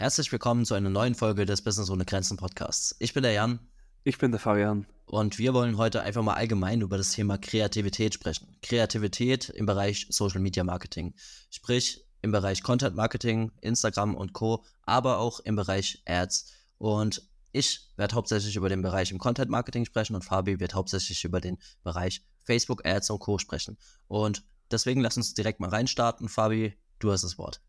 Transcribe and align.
Herzlich 0.00 0.30
willkommen 0.30 0.64
zu 0.64 0.74
einer 0.74 0.90
neuen 0.90 1.16
Folge 1.16 1.44
des 1.44 1.60
Business 1.60 1.90
ohne 1.90 2.04
Grenzen 2.04 2.36
Podcasts. 2.36 2.94
Ich 3.00 3.14
bin 3.14 3.24
der 3.24 3.32
Jan. 3.32 3.58
Ich 4.04 4.16
bin 4.16 4.30
der 4.30 4.38
Fabian. 4.38 4.86
Und 5.06 5.40
wir 5.40 5.54
wollen 5.54 5.76
heute 5.76 6.02
einfach 6.02 6.22
mal 6.22 6.34
allgemein 6.34 6.82
über 6.82 6.96
das 6.96 7.10
Thema 7.10 7.36
Kreativität 7.36 8.14
sprechen. 8.14 8.56
Kreativität 8.62 9.48
im 9.48 9.66
Bereich 9.66 10.06
Social 10.08 10.40
Media 10.40 10.62
Marketing. 10.62 11.14
Sprich 11.50 12.06
im 12.22 12.30
Bereich 12.30 12.62
Content 12.62 12.94
Marketing, 12.94 13.50
Instagram 13.60 14.14
und 14.14 14.34
Co., 14.34 14.64
aber 14.82 15.18
auch 15.18 15.40
im 15.40 15.56
Bereich 15.56 16.00
Ads. 16.06 16.52
Und 16.78 17.28
ich 17.50 17.90
werde 17.96 18.14
hauptsächlich 18.14 18.54
über 18.54 18.68
den 18.68 18.82
Bereich 18.82 19.10
im 19.10 19.18
Content 19.18 19.50
Marketing 19.50 19.84
sprechen 19.84 20.14
und 20.14 20.24
Fabi 20.24 20.60
wird 20.60 20.74
hauptsächlich 20.76 21.24
über 21.24 21.40
den 21.40 21.58
Bereich 21.82 22.22
Facebook 22.44 22.86
Ads 22.86 23.10
und 23.10 23.18
Co. 23.18 23.38
sprechen. 23.38 23.76
Und 24.06 24.44
deswegen 24.70 25.00
lass 25.00 25.16
uns 25.16 25.34
direkt 25.34 25.58
mal 25.58 25.70
reinstarten. 25.70 26.28
Fabi, 26.28 26.78
du 27.00 27.10
hast 27.10 27.24
das 27.24 27.36
Wort. 27.36 27.60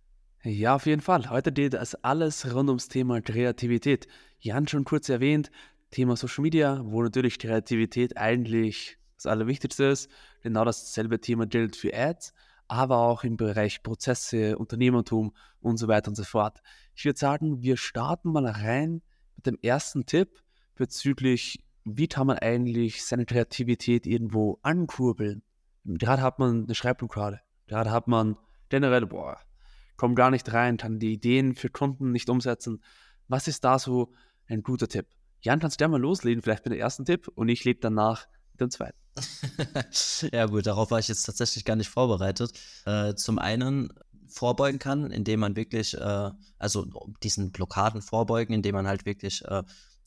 Ja, 0.43 0.75
auf 0.75 0.85
jeden 0.85 1.01
Fall. 1.01 1.29
Heute 1.29 1.51
geht 1.51 1.73
es 1.73 1.95
alles 1.95 2.53
rund 2.53 2.69
ums 2.69 2.87
Thema 2.87 3.19
Kreativität. 3.21 4.07
Jan 4.39 4.69
schon 4.69 4.85
kurz 4.85 5.09
erwähnt, 5.09 5.51
Thema 5.91 6.15
Social 6.15 6.43
Media, 6.43 6.81
wo 6.85 7.03
natürlich 7.03 7.39
Kreativität 7.39 8.15
eigentlich 8.15 8.97
das 9.17 9.25
Allerwichtigste 9.25 9.83
ist. 9.83 10.09
Genau 10.41 10.63
dasselbe 10.63 11.19
Thema 11.19 11.45
gilt 11.45 11.75
für 11.75 11.93
Ads, 11.93 12.33
aber 12.69 12.99
auch 12.99 13.25
im 13.25 13.35
Bereich 13.35 13.83
Prozesse, 13.83 14.57
Unternehmertum 14.57 15.35
und 15.59 15.75
so 15.75 15.89
weiter 15.89 16.07
und 16.07 16.15
so 16.15 16.23
fort. 16.23 16.61
Ich 16.95 17.03
würde 17.03 17.19
sagen, 17.19 17.61
wir 17.61 17.75
starten 17.75 18.31
mal 18.31 18.45
rein 18.45 19.01
mit 19.35 19.45
dem 19.45 19.57
ersten 19.61 20.05
Tipp 20.05 20.41
bezüglich, 20.75 21.61
wie 21.83 22.07
kann 22.07 22.27
man 22.27 22.37
eigentlich 22.37 23.03
seine 23.03 23.25
Kreativität 23.25 24.07
irgendwo 24.07 24.57
ankurbeln. 24.61 25.43
Gerade 25.83 26.21
hat 26.21 26.39
man 26.39 26.63
eine 26.63 26.75
Schreibblockade. 26.75 27.41
Gerade 27.67 27.91
hat 27.91 28.07
man 28.07 28.37
generell, 28.69 29.05
boah, 29.05 29.37
kommt 29.99 30.15
gar 30.15 30.31
nicht 30.31 30.51
rein, 30.53 30.77
kann 30.77 30.97
die 30.97 31.11
Ideen 31.11 31.55
für 31.55 31.69
Kunden 31.69 32.13
nicht 32.13 32.29
umsetzen. 32.29 32.81
Was 33.27 33.49
ist 33.49 33.65
da 33.65 33.77
so 33.77 34.13
ein 34.47 34.63
guter 34.63 34.87
Tipp? 34.87 35.07
Jan, 35.41 35.59
kannst 35.59 35.79
du 35.79 35.83
ja 35.83 35.89
mal 35.89 35.99
loslegen, 35.99 36.41
vielleicht 36.41 36.63
mit 36.63 36.73
dem 36.73 36.79
ersten 36.79 37.03
Tipp 37.03 37.27
und 37.35 37.49
ich 37.49 37.65
lebe 37.65 37.81
danach 37.81 38.25
mit 38.53 38.61
dem 38.61 38.71
zweiten. 38.71 38.97
ja 40.31 40.45
gut, 40.45 40.65
darauf 40.65 40.89
war 40.91 40.99
ich 40.99 41.09
jetzt 41.09 41.23
tatsächlich 41.23 41.65
gar 41.65 41.75
nicht 41.75 41.89
vorbereitet. 41.89 42.53
Äh, 42.85 43.13
zum 43.15 43.39
einen 43.39 43.89
vorbeugen 44.27 44.79
kann, 44.79 45.11
indem 45.11 45.41
man 45.41 45.57
wirklich, 45.57 45.95
äh, 45.95 46.31
also 46.57 46.87
diesen 47.21 47.51
Blockaden 47.51 48.01
vorbeugen, 48.01 48.53
indem 48.53 48.75
man 48.75 48.87
halt 48.87 49.05
wirklich 49.05 49.43
äh, 49.45 49.63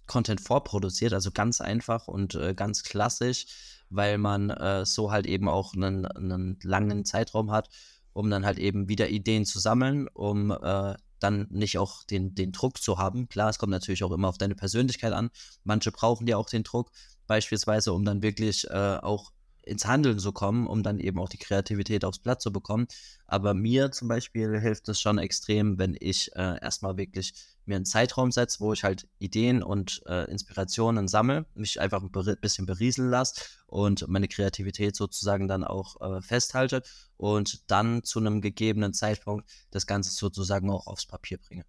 Content 0.06 0.40
vorproduziert, 0.40 1.12
also 1.12 1.30
ganz 1.32 1.60
einfach 1.60 2.08
und 2.08 2.34
äh, 2.34 2.54
ganz 2.54 2.82
klassisch, 2.82 3.44
weil 3.90 4.16
man 4.16 4.48
äh, 4.48 4.86
so 4.86 5.12
halt 5.12 5.27
eben 5.27 5.50
auch 5.50 5.74
einen, 5.74 6.06
einen 6.06 6.58
langen 6.62 7.04
Zeitraum 7.04 7.50
hat, 7.50 7.68
um 8.12 8.30
dann 8.30 8.44
halt 8.44 8.58
eben 8.58 8.88
wieder 8.88 9.08
Ideen 9.08 9.44
zu 9.44 9.58
sammeln, 9.58 10.08
um 10.08 10.50
äh, 10.50 10.94
dann 11.18 11.46
nicht 11.50 11.78
auch 11.78 12.05
den, 12.05 12.34
den 12.34 12.52
Druck 12.52 12.82
zu 12.82 12.98
haben. 12.98 13.28
Klar, 13.28 13.50
es 13.50 13.58
kommt 13.58 13.70
natürlich 13.70 14.05
auch 14.05 14.12
immer 14.12 14.28
auf 14.28 14.38
deine 14.38 14.55
Persönlichkeit 14.55 15.12
an. 15.12 15.30
Manche 15.64 15.92
brauchen 15.92 16.27
ja 16.27 16.36
auch 16.36 16.48
den 16.48 16.64
Druck, 16.64 16.90
beispielsweise, 17.27 17.92
um 17.92 18.05
dann 18.05 18.22
wirklich 18.22 18.68
äh, 18.68 18.98
auch 19.00 19.33
ins 19.64 19.86
Handeln 19.86 20.18
zu 20.18 20.33
kommen, 20.33 20.66
um 20.66 20.83
dann 20.83 20.98
eben 20.98 21.20
auch 21.20 21.28
die 21.28 21.38
Kreativität 21.38 22.05
aufs 22.05 22.18
Blatt 22.18 22.42
zu 22.42 22.52
bekommen. 22.52 22.88
Aber 23.27 23.55
mir 23.55 23.92
zum 23.92 24.08
Beispiel 24.08 24.58
hilft 24.58 24.88
es 24.88 25.00
schon 25.00 25.18
extrem, 25.18 25.78
wenn 25.78 25.96
ich 25.98 26.34
äh, 26.34 26.60
erstmal 26.60 26.96
wirklich 26.96 27.33
mir 27.66 27.77
einen 27.77 27.84
Zeitraum 27.84 28.32
setze, 28.32 28.60
wo 28.60 28.72
ich 28.72 28.84
halt 28.84 29.08
Ideen 29.18 29.62
und 29.62 30.02
äh, 30.06 30.30
Inspirationen 30.30 31.08
sammle, 31.08 31.46
mich 31.55 31.80
einfach 31.80 32.02
ein 32.02 32.36
bisschen 32.41 32.66
berieseln 32.66 33.10
lasse 33.10 33.42
und 33.66 34.06
meine 34.08 34.28
Kreativität 34.28 34.96
sozusagen 34.96 35.48
dann 35.48 35.64
auch 35.64 36.00
äh, 36.00 36.20
festhalte 36.22 36.83
und 37.16 37.70
dann 37.70 38.02
zu 38.02 38.18
einem 38.18 38.40
gegebenen 38.40 38.92
Zeitpunkt 38.92 39.48
das 39.70 39.86
Ganze 39.86 40.10
sozusagen 40.10 40.70
auch 40.70 40.86
aufs 40.86 41.06
Papier 41.06 41.38
bringe. 41.38 41.64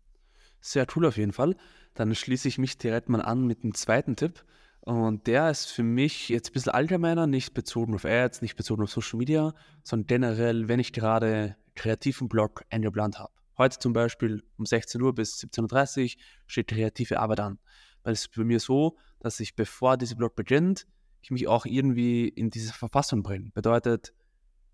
Sehr 0.61 0.87
cool 0.95 1.05
auf 1.05 1.17
jeden 1.17 1.33
Fall. 1.33 1.55
Dann 1.93 2.15
schließe 2.15 2.47
ich 2.47 2.57
mich 2.57 2.77
direkt 2.77 3.09
mal 3.09 3.21
an 3.21 3.45
mit 3.45 3.63
dem 3.63 3.75
zweiten 3.75 4.15
Tipp. 4.15 4.43
Und 4.79 5.27
der 5.27 5.49
ist 5.49 5.65
für 5.65 5.83
mich 5.83 6.27
jetzt 6.29 6.49
ein 6.49 6.53
bisschen 6.53 6.71
allgemeiner, 6.73 7.25
nicht 7.27 7.53
bezogen 7.53 7.95
auf 7.95 8.03
Ads, 8.03 8.41
nicht 8.41 8.55
bezogen 8.55 8.83
auf 8.83 8.91
Social 8.91 9.17
Media, 9.17 9.53
sondern 9.83 10.07
generell, 10.07 10.67
wenn 10.67 10.79
ich 10.79 10.91
gerade 10.91 11.55
kreativen 11.75 12.27
Blog 12.27 12.63
eingeplant 12.69 13.19
habe. 13.19 13.31
Heute 13.57 13.79
zum 13.79 13.93
Beispiel 13.93 14.43
um 14.57 14.65
16 14.65 15.01
Uhr 15.01 15.13
bis 15.13 15.39
17.30 15.39 16.15
Uhr 16.15 16.21
steht 16.47 16.67
kreative 16.67 17.19
Arbeit 17.19 17.39
an. 17.39 17.59
Weil 18.03 18.13
es 18.13 18.21
ist 18.21 18.35
bei 18.35 18.43
mir 18.43 18.59
so, 18.59 18.97
dass 19.19 19.39
ich, 19.39 19.55
bevor 19.55 19.97
dieser 19.97 20.15
Blog 20.15 20.35
beginnt, 20.35 20.87
ich 21.21 21.31
mich 21.31 21.47
auch 21.47 21.65
irgendwie 21.65 22.27
in 22.27 22.49
diese 22.49 22.73
Verfassung 22.73 23.23
bringe. 23.23 23.51
Bedeutet, 23.51 24.13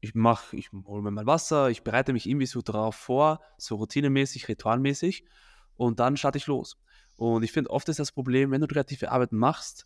ich 0.01 0.15
mache, 0.15 0.55
ich 0.55 0.71
hole 0.71 1.01
mir 1.01 1.11
mal 1.11 1.27
Wasser, 1.27 1.69
ich 1.69 1.83
bereite 1.83 2.13
mich 2.13 2.27
irgendwie 2.27 2.47
so 2.47 2.61
darauf 2.61 2.95
vor, 2.95 3.41
so 3.57 3.75
routinemäßig, 3.75 4.47
ritualmäßig 4.47 5.25
und 5.75 5.99
dann 5.99 6.17
starte 6.17 6.37
ich 6.37 6.47
los. 6.47 6.77
Und 7.17 7.43
ich 7.43 7.51
finde, 7.51 7.69
oft 7.69 7.89
ist 7.89 7.99
das 7.99 8.11
Problem, 8.11 8.51
wenn 8.51 8.61
du 8.61 8.67
kreative 8.67 9.11
Arbeit 9.11 9.33
machst, 9.33 9.85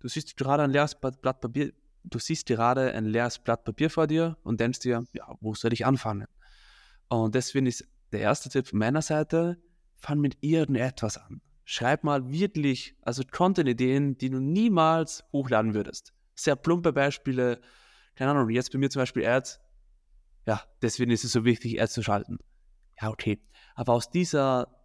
Du 0.00 0.08
siehst 0.08 0.36
gerade 0.36 0.62
ein 0.62 0.70
leeres 0.70 0.94
Blatt 0.94 1.40
Papier, 1.40 1.72
du 2.04 2.18
siehst 2.18 2.46
gerade 2.46 2.92
ein 2.92 3.04
leeres 3.04 3.38
Blatt 3.38 3.64
Papier 3.64 3.90
vor 3.90 4.06
dir 4.06 4.38
und 4.42 4.58
denkst 4.58 4.80
dir, 4.80 5.04
ja, 5.12 5.36
wo 5.40 5.54
soll 5.54 5.74
ich 5.74 5.84
anfangen? 5.84 6.26
Und 7.08 7.34
deswegen 7.34 7.66
ist 7.66 7.86
der 8.12 8.20
erste 8.20 8.48
Tipp 8.48 8.68
von 8.68 8.78
meiner 8.78 9.02
Seite, 9.02 9.62
fang 9.94 10.20
mit 10.20 10.38
irgendetwas 10.40 11.18
an. 11.18 11.40
Schreib 11.64 12.02
mal 12.04 12.30
wirklich, 12.30 12.96
also 13.02 13.22
Content-Ideen, 13.30 14.18
die 14.18 14.30
du 14.30 14.40
niemals 14.40 15.24
hochladen 15.32 15.74
würdest. 15.74 16.12
Sehr 16.34 16.56
plumpe 16.56 16.92
Beispiele, 16.92 17.60
keine 18.16 18.32
Ahnung, 18.32 18.48
jetzt 18.50 18.72
bei 18.72 18.78
mir 18.78 18.90
zum 18.90 19.02
Beispiel 19.02 19.26
Ads. 19.26 19.60
Ja, 20.46 20.62
deswegen 20.82 21.10
ist 21.10 21.24
es 21.24 21.32
so 21.32 21.44
wichtig, 21.44 21.80
Ads 21.80 21.92
zu 21.92 22.02
schalten. 22.02 22.38
Ja, 23.00 23.10
okay. 23.10 23.40
Aber 23.74 23.92
aus 23.92 24.10
dieser 24.10 24.80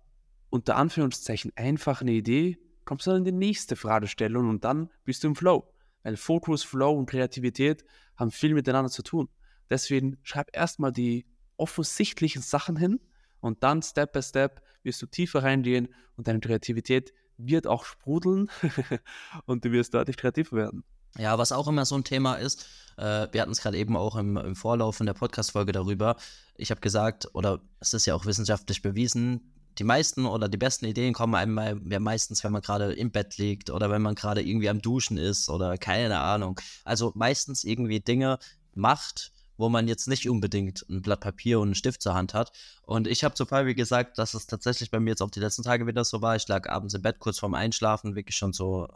unter 0.49 0.75
Anführungszeichen 0.75 1.51
einfachen 1.55 2.07
Idee 2.07 2.57
kommst 2.85 3.07
du 3.07 3.11
dann 3.11 3.19
in 3.19 3.25
die 3.25 3.31
nächste 3.31 3.75
Fragestellung 3.75 4.47
und 4.47 4.63
dann 4.63 4.89
bist 5.03 5.23
du 5.23 5.27
im 5.27 5.35
Flow. 5.35 5.73
Weil 6.03 6.17
Fokus, 6.17 6.63
Flow 6.63 6.91
und 6.91 7.09
Kreativität 7.09 7.83
haben 8.15 8.31
viel 8.31 8.53
miteinander 8.53 8.91
zu 8.91 9.01
tun. 9.01 9.27
Deswegen 9.69 10.17
schreib 10.21 10.55
erstmal 10.55 10.91
die 10.91 11.25
offensichtlichen 11.57 12.41
Sachen 12.41 12.77
hin 12.77 12.99
und 13.45 13.61
dann 13.61 13.83
Step 13.83 14.13
by 14.13 14.23
Step 14.23 14.61
wirst 14.81 15.01
du 15.03 15.05
tiefer 15.05 15.43
reingehen 15.43 15.87
und 16.17 16.27
deine 16.27 16.39
Kreativität 16.39 17.13
wird 17.37 17.67
auch 17.67 17.85
sprudeln 17.85 18.49
und 19.45 19.63
du 19.63 19.71
wirst 19.71 19.93
deutlich 19.93 20.17
kreativer 20.17 20.57
werden. 20.57 20.83
Ja, 21.17 21.37
was 21.37 21.51
auch 21.51 21.67
immer 21.67 21.85
so 21.85 21.95
ein 21.95 22.03
Thema 22.03 22.35
ist, 22.35 22.67
äh, 22.97 23.27
wir 23.31 23.41
hatten 23.41 23.51
es 23.51 23.61
gerade 23.61 23.77
eben 23.77 23.95
auch 23.95 24.15
im, 24.15 24.35
im 24.35 24.55
Vorlauf 24.55 24.99
in 24.99 25.05
der 25.05 25.13
Podcast-Folge 25.13 25.71
darüber. 25.71 26.17
Ich 26.55 26.71
habe 26.71 26.81
gesagt, 26.81 27.29
oder 27.33 27.61
es 27.79 27.93
ist 27.93 28.07
ja 28.07 28.15
auch 28.15 28.25
wissenschaftlich 28.25 28.81
bewiesen, 28.81 29.53
die 29.77 29.83
meisten 29.83 30.25
oder 30.25 30.49
die 30.49 30.57
besten 30.57 30.85
Ideen 30.85 31.13
kommen 31.13 31.35
einem 31.35 31.91
ja 31.91 31.99
meistens, 31.99 32.43
wenn 32.43 32.51
man 32.51 32.63
gerade 32.63 32.93
im 32.93 33.11
Bett 33.11 33.37
liegt 33.37 33.69
oder 33.69 33.91
wenn 33.91 34.01
man 34.01 34.15
gerade 34.15 34.41
irgendwie 34.41 34.69
am 34.69 34.81
Duschen 34.81 35.17
ist 35.17 35.49
oder 35.49 35.77
keine 35.77 36.19
Ahnung. 36.19 36.59
Also 36.83 37.11
meistens 37.13 37.63
irgendwie 37.63 37.99
Dinge 37.99 38.39
macht, 38.73 39.33
wo 39.57 39.69
man 39.69 39.87
jetzt 39.87 40.07
nicht 40.07 40.29
unbedingt 40.29 40.85
ein 40.89 41.01
Blatt 41.01 41.21
Papier 41.21 41.59
und 41.59 41.69
einen 41.69 41.75
Stift 41.75 42.01
zur 42.01 42.13
Hand 42.13 42.33
hat. 42.33 42.51
Und 42.83 43.07
ich 43.07 43.23
habe 43.23 43.35
zu 43.35 43.45
Fabi 43.45 43.75
gesagt, 43.75 44.17
dass 44.17 44.33
es 44.33 44.47
tatsächlich 44.47 44.91
bei 44.91 44.99
mir 44.99 45.11
jetzt 45.11 45.21
auch 45.21 45.31
die 45.31 45.39
letzten 45.39 45.63
Tage 45.63 45.87
wieder 45.87 46.03
so 46.03 46.21
war. 46.21 46.35
Ich 46.35 46.47
lag 46.47 46.69
abends 46.69 46.93
im 46.93 47.01
Bett 47.01 47.19
kurz 47.19 47.39
vorm 47.39 47.53
Einschlafen, 47.53 48.15
wirklich 48.15 48.35
schon 48.35 48.53
so 48.53 48.87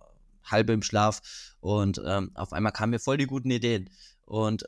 halb 0.44 0.70
im 0.70 0.82
Schlaf. 0.82 1.22
Und 1.62 2.02
ähm, 2.06 2.32
auf 2.36 2.54
einmal 2.54 2.72
kamen 2.72 2.92
mir 2.92 3.00
voll 3.00 3.18
die 3.18 3.28
guten 3.28 3.52
Ideen. 3.52 3.90
Und 4.26 4.66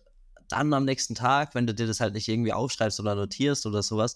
dann 0.48 0.74
am 0.74 0.86
nächsten 0.86 1.16
Tag, 1.16 1.56
wenn 1.56 1.68
du 1.68 1.74
dir 1.74 1.88
das 1.88 2.00
halt 2.00 2.14
nicht 2.14 2.28
irgendwie 2.28 2.54
aufschreibst 2.54 3.00
oder 3.00 3.16
notierst 3.16 3.66
oder 3.66 3.84
sowas, 3.84 4.16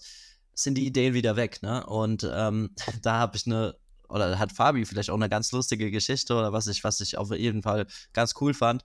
sind 0.54 0.76
die 0.76 0.86
Ideen 0.86 1.14
wieder 1.14 1.36
weg, 1.36 1.62
ne? 1.62 1.84
Und 1.86 2.28
ähm, 2.30 2.70
da 3.02 3.18
habe 3.18 3.36
ich 3.36 3.46
eine, 3.46 3.76
oder 4.08 4.38
hat 4.38 4.52
Fabi 4.52 4.84
vielleicht 4.84 5.10
auch 5.10 5.16
eine 5.16 5.28
ganz 5.28 5.52
lustige 5.52 5.90
Geschichte 5.90 6.34
oder 6.34 6.52
was 6.52 6.66
ich, 6.66 6.84
was 6.84 7.00
ich 7.00 7.18
auf 7.18 7.30
jeden 7.32 7.62
Fall 7.62 7.86
ganz 8.12 8.34
cool 8.40 8.54
fand. 8.54 8.82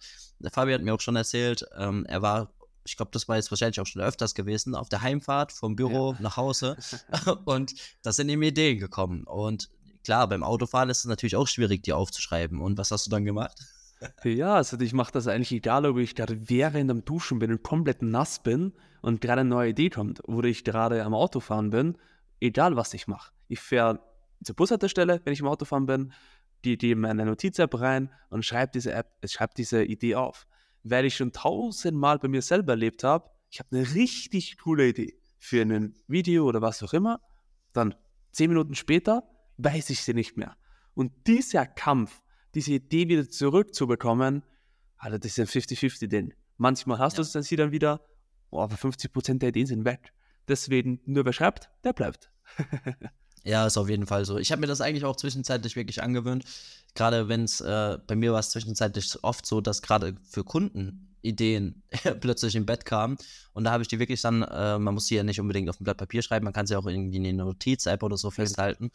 Fabi 0.52 0.74
hat 0.74 0.82
mir 0.82 0.94
auch 0.94 1.02
schon 1.02 1.16
erzählt, 1.16 1.66
ähm, 1.78 2.06
er 2.08 2.22
war, 2.22 2.54
ich 2.84 2.98
glaube, 2.98 3.12
das 3.12 3.28
war 3.28 3.36
jetzt 3.36 3.52
wahrscheinlich 3.52 3.80
auch 3.80 3.86
schon 3.86 4.02
öfters 4.02 4.36
gewesen, 4.36 4.76
auf 4.76 4.90
der 4.90 5.02
Heimfahrt 5.02 5.52
vom 5.52 5.76
Büro 5.76 6.14
ja. 6.14 6.22
nach 6.22 6.38
Hause 6.38 6.78
und 7.46 7.74
da 8.02 8.12
sind 8.12 8.30
ihm 8.30 8.42
Ideen 8.42 8.80
gekommen. 8.80 9.24
Und 9.24 9.70
klar, 10.04 10.28
beim 10.28 10.44
Autofahren 10.44 10.90
ist 10.90 11.00
es 11.00 11.06
natürlich 11.06 11.36
auch 11.36 11.48
schwierig, 11.48 11.84
die 11.84 11.94
aufzuschreiben. 11.94 12.60
Und 12.60 12.78
was 12.78 12.92
hast 12.92 13.06
du 13.06 13.10
dann 13.10 13.26
gemacht? 13.26 13.58
Ja, 14.24 14.56
also 14.56 14.80
ich 14.80 14.94
mache 14.94 15.12
das 15.12 15.28
eigentlich 15.28 15.52
egal, 15.52 15.86
ob 15.86 16.00
ich 16.00 16.16
gerade 16.16 16.50
während 16.50 16.90
am 16.90 17.06
Duschen 17.06 17.38
bin 17.38 17.52
und 17.52 17.62
komplett 17.62 18.02
nass 18.02 18.42
bin 18.42 18.74
und 19.04 19.22
gerade 19.22 19.42
eine 19.42 19.50
neue 19.52 19.70
Idee 19.70 19.92
kommt 19.92 20.28
oder 20.28 20.48
ich 20.48 20.64
gerade 20.64 21.04
am 21.04 21.14
Autofahren 21.14 21.70
bin, 21.70 22.00
egal 22.40 22.76
was 22.76 22.96
ich 22.96 23.06
mache. 23.06 23.32
Ich 23.48 23.60
fahre 23.60 24.00
zur 24.44 24.56
Bushaltestelle, 24.56 25.22
wenn 25.24 25.34
ich 25.34 25.40
im 25.40 25.48
Autofahren 25.48 25.86
bin, 25.86 26.14
die, 26.66 26.78
die 26.78 26.92
in 26.92 27.00
meine 27.00 27.26
Notiz-App 27.26 27.80
rein 27.80 28.10
und 28.30 28.46
schreibe 28.46 28.72
diese 28.74 28.92
App, 28.92 29.12
schreibe 29.26 29.54
diese 29.56 29.84
Idee 29.84 30.16
auf. 30.16 30.48
Weil 30.84 31.06
ich 31.06 31.16
schon 31.16 31.32
tausendmal 31.32 32.20
bei 32.20 32.28
mir 32.28 32.42
selber 32.42 32.74
erlebt 32.74 33.04
habe, 33.04 33.30
ich 33.50 33.60
habe 33.60 33.76
eine 33.76 33.94
richtig 33.94 34.58
coole 34.58 34.90
Idee 34.90 35.20
für 35.38 35.62
ein 35.62 35.96
Video 36.08 36.46
oder 36.46 36.62
was 36.62 36.82
auch 36.84 36.94
immer, 36.94 37.20
dann 37.74 37.96
zehn 38.32 38.50
Minuten 38.50 38.76
später 38.76 39.24
weiß 39.58 39.90
ich 39.90 40.02
sie 40.02 40.14
nicht 40.14 40.38
mehr. 40.38 40.56
Und 40.94 41.12
dieser 41.28 41.66
Kampf, 41.66 42.22
diese 42.56 42.74
Idee 42.74 43.08
wieder 43.08 43.30
zurückzubekommen, 43.30 44.44
also 44.98 45.18
das 45.18 45.38
ist 45.38 45.40
ein 45.40 45.62
50-50-Ding. 45.62 46.34
Manchmal 46.58 47.00
hast 47.00 47.14
ja. 47.14 47.24
du 47.24 47.40
es 47.40 47.48
dann 47.50 47.72
wieder, 47.72 48.02
oh, 48.50 48.60
aber 48.60 48.76
50% 48.76 49.40
der 49.40 49.50
Ideen 49.50 49.66
sind 49.66 49.86
weg. 49.86 50.14
Deswegen, 50.48 51.02
nur 51.06 51.26
wer 51.26 51.34
schreibt, 51.34 51.70
der 51.84 51.94
bleibt. 51.94 52.32
Ja, 53.44 53.66
ist 53.66 53.78
auf 53.78 53.90
jeden 53.90 54.06
Fall 54.06 54.26
so. 54.26 54.38
Ich 54.38 54.52
habe 54.52 54.62
mir 54.62 54.68
das 54.68 54.82
eigentlich 54.82 55.06
auch 55.06 55.16
zwischenzeitlich 55.16 55.76
wirklich 55.76 56.04
angewöhnt. 56.04 56.46
Gerade 56.94 57.28
wenn 57.28 57.44
es, 57.44 57.62
äh, 57.62 57.98
bei 58.06 58.16
mir 58.16 58.34
war 58.34 58.40
es 58.40 58.52
zwischenzeitlich 58.52 59.24
oft 59.24 59.46
so, 59.46 59.62
dass 59.62 59.82
gerade 59.82 60.16
für 60.30 60.44
Kunden 60.44 61.08
Ideen 61.22 61.84
plötzlich 62.20 62.56
im 62.56 62.66
Bett 62.66 62.86
kamen. 62.86 63.18
Und 63.54 63.64
da 63.64 63.72
habe 63.72 63.84
ich 63.84 63.88
die 63.88 64.00
wirklich 64.00 64.22
dann, 64.22 64.44
äh, 64.44 64.78
man 64.78 64.94
muss 64.94 65.08
sie 65.08 65.16
ja 65.16 65.24
nicht 65.24 65.40
unbedingt 65.40 65.70
auf 65.70 65.80
ein 65.80 65.84
Blatt 65.84 65.98
Papier 65.98 66.22
schreiben, 66.22 66.44
man 66.44 66.54
kann 66.54 66.68
sie 66.68 66.76
auch 66.76 66.86
irgendwie 66.86 67.18
in 67.18 67.26
eine 67.26 67.44
Notiz-App 67.44 68.04
oder 68.04 68.18
so 68.18 68.32
festhalten. 68.32 68.92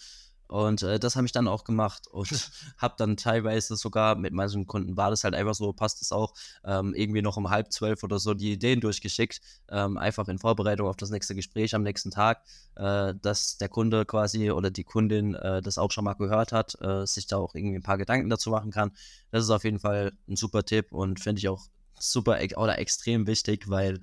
Und 0.49 0.83
äh, 0.83 0.99
das 0.99 1.17
habe 1.17 1.27
ich 1.27 1.33
dann 1.33 1.49
auch 1.49 1.65
gemacht 1.65 2.07
und 2.09 2.29
habe 2.79 2.95
dann 2.99 3.17
teilweise 3.17 3.77
sogar 3.77 4.17
mit 4.17 4.33
manchen 4.33 4.67
Kunden 4.67 4.97
war 4.97 5.11
das 5.11 5.25
halt 5.25 5.35
einfach 5.35 5.55
so, 5.55 5.73
passt 5.73 6.03
es 6.03 6.13
auch, 6.13 6.35
ähm, 6.65 6.95
irgendwie 6.95 7.23
noch 7.23 7.37
um 7.37 7.51
halb 7.51 7.73
zwölf 7.73 8.03
oder 8.03 8.19
so 8.19 8.35
die 8.35 8.53
Ideen 8.53 8.81
durchgeschickt, 8.81 9.41
ähm, 9.71 9.97
einfach 9.99 10.29
in 10.29 10.39
Vorbereitung 10.39 10.89
auf 10.89 10.97
das 10.97 11.11
nächste 11.11 11.35
Gespräch 11.35 11.75
am 11.75 11.83
nächsten 11.83 12.11
Tag, 12.11 12.43
äh, 12.77 13.15
dass 13.21 13.59
der 13.59 13.69
Kunde 13.69 14.05
quasi 14.05 14.51
oder 14.51 14.71
die 14.71 14.85
Kundin 14.85 15.35
äh, 15.35 15.63
das 15.63 15.79
auch 15.79 15.91
schon 15.91 16.05
mal 16.05 16.15
gehört 16.15 16.53
hat, 16.53 16.81
äh, 16.81 17.07
sich 17.07 17.27
da 17.27 17.37
auch 17.37 17.55
irgendwie 17.55 17.77
ein 17.77 17.83
paar 17.83 17.99
Gedanken 17.99 18.31
dazu 18.31 18.51
machen 18.51 18.71
kann. 18.71 18.93
Das 19.31 19.45
ist 19.45 19.51
auf 19.51 19.65
jeden 19.65 19.81
Fall 19.81 20.13
ein 20.29 20.37
super 20.37 20.65
Tipp 20.65 20.93
und 20.93 21.21
finde 21.21 21.41
ich 21.41 21.49
auch 21.49 21.67
super 21.99 22.39
oder 22.57 22.79
extrem 22.79 23.27
wichtig, 23.27 23.69
weil 23.69 24.01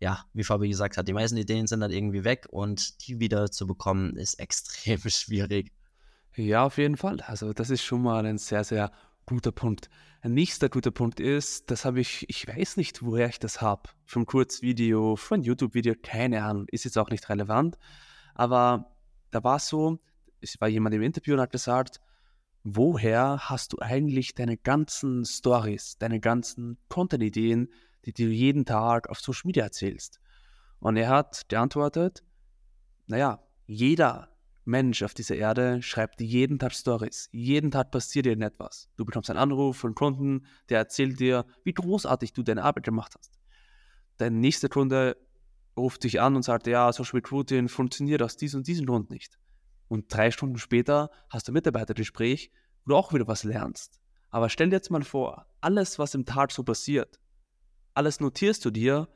ja, 0.00 0.24
wie 0.32 0.44
Fabi 0.44 0.68
gesagt 0.68 0.96
hat, 0.96 1.08
die 1.08 1.12
meisten 1.12 1.36
Ideen 1.36 1.66
sind 1.66 1.80
dann 1.80 1.90
irgendwie 1.90 2.24
weg 2.24 2.46
und 2.50 3.06
die 3.06 3.20
wieder 3.20 3.50
zu 3.50 3.66
bekommen 3.66 4.16
ist 4.16 4.34
extrem 4.38 5.00
schwierig. 5.00 5.72
Ja, 6.36 6.64
auf 6.64 6.78
jeden 6.78 6.96
Fall. 6.96 7.20
Also 7.20 7.52
das 7.52 7.70
ist 7.70 7.82
schon 7.82 8.02
mal 8.02 8.26
ein 8.26 8.38
sehr, 8.38 8.64
sehr 8.64 8.90
guter 9.26 9.52
Punkt. 9.52 9.88
Ein 10.20 10.34
nächster 10.34 10.68
guter 10.68 10.90
Punkt 10.90 11.20
ist, 11.20 11.70
das 11.70 11.84
habe 11.84 12.00
ich, 12.00 12.28
ich 12.28 12.48
weiß 12.48 12.76
nicht, 12.76 13.04
woher 13.04 13.28
ich 13.28 13.38
das 13.38 13.60
habe. 13.60 13.90
Vom 14.04 14.26
Kurzvideo, 14.26 15.16
von 15.16 15.42
YouTube-Video, 15.42 15.94
keine 16.02 16.42
Ahnung, 16.42 16.66
ist 16.70 16.84
jetzt 16.84 16.98
auch 16.98 17.10
nicht 17.10 17.28
relevant. 17.28 17.78
Aber 18.34 18.96
da 19.30 19.44
war 19.44 19.56
es 19.56 19.68
so, 19.68 20.00
es 20.40 20.60
war 20.60 20.68
jemand 20.68 20.94
im 20.94 21.02
Interview 21.02 21.34
und 21.34 21.40
hat 21.40 21.52
gesagt, 21.52 22.00
woher 22.64 23.38
hast 23.42 23.72
du 23.72 23.78
eigentlich 23.78 24.34
deine 24.34 24.56
ganzen 24.56 25.24
Stories, 25.24 25.98
deine 25.98 26.18
ganzen 26.18 26.78
Content-Ideen, 26.88 27.68
die 28.06 28.12
du 28.12 28.24
jeden 28.24 28.64
Tag 28.64 29.08
auf 29.08 29.20
Social 29.20 29.46
Media 29.46 29.64
erzählst? 29.64 30.20
Und 30.80 30.96
er 30.96 31.10
hat 31.10 31.48
geantwortet, 31.48 32.24
naja, 33.06 33.40
jeder 33.66 34.33
Mensch 34.64 35.02
auf 35.02 35.14
dieser 35.14 35.36
Erde 35.36 35.82
schreibt 35.82 36.20
jeden 36.20 36.58
Tag 36.58 36.72
Stories. 36.72 37.28
Jeden 37.32 37.70
Tag 37.70 37.90
passiert 37.90 38.26
dir 38.26 38.40
etwas. 38.40 38.88
Du 38.96 39.04
bekommst 39.04 39.30
einen 39.30 39.38
Anruf 39.38 39.76
von 39.76 39.94
Kunden, 39.94 40.46
der 40.68 40.78
erzählt 40.78 41.20
dir, 41.20 41.44
wie 41.64 41.74
großartig 41.74 42.32
du 42.32 42.42
deine 42.42 42.64
Arbeit 42.64 42.84
gemacht 42.84 43.14
hast. 43.18 43.38
Dein 44.16 44.40
nächster 44.40 44.68
Kunde 44.68 45.16
ruft 45.76 46.04
dich 46.04 46.20
an 46.20 46.36
und 46.36 46.42
sagt, 46.42 46.66
ja, 46.66 46.92
Social 46.92 47.16
Recruiting 47.16 47.68
funktioniert 47.68 48.22
aus 48.22 48.36
diesem 48.36 48.58
und 48.58 48.66
diesem 48.66 48.86
Grund 48.86 49.10
nicht. 49.10 49.38
Und 49.88 50.12
drei 50.12 50.30
Stunden 50.30 50.58
später 50.58 51.10
hast 51.28 51.48
du 51.48 51.52
ein 51.52 51.54
Mitarbeitergespräch, 51.54 52.50
wo 52.84 52.90
du 52.90 52.96
auch 52.96 53.12
wieder 53.12 53.26
was 53.26 53.44
lernst. 53.44 54.00
Aber 54.30 54.48
stell 54.48 54.70
dir 54.70 54.76
jetzt 54.76 54.90
mal 54.90 55.02
vor, 55.02 55.46
alles, 55.60 55.98
was 55.98 56.14
im 56.14 56.24
Tag 56.24 56.52
so 56.52 56.64
passiert, 56.64 57.20
alles 57.92 58.20
notierst 58.20 58.64
du 58.64 58.70
dir 58.70 59.08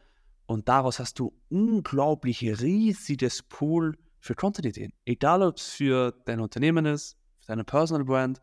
und 0.46 0.68
daraus 0.68 0.98
hast 0.98 1.18
du 1.18 1.34
unglaublich 1.48 2.42
riesiges 2.42 3.42
Pool 3.42 3.96
für 4.20 4.34
Content-Ideen. 4.34 4.92
Egal, 5.04 5.42
ob 5.42 5.56
es 5.56 5.68
für 5.68 6.12
dein 6.24 6.40
Unternehmen 6.40 6.86
ist, 6.86 7.16
für 7.40 7.48
deine 7.48 7.64
Personal 7.64 8.04
Brand, 8.04 8.40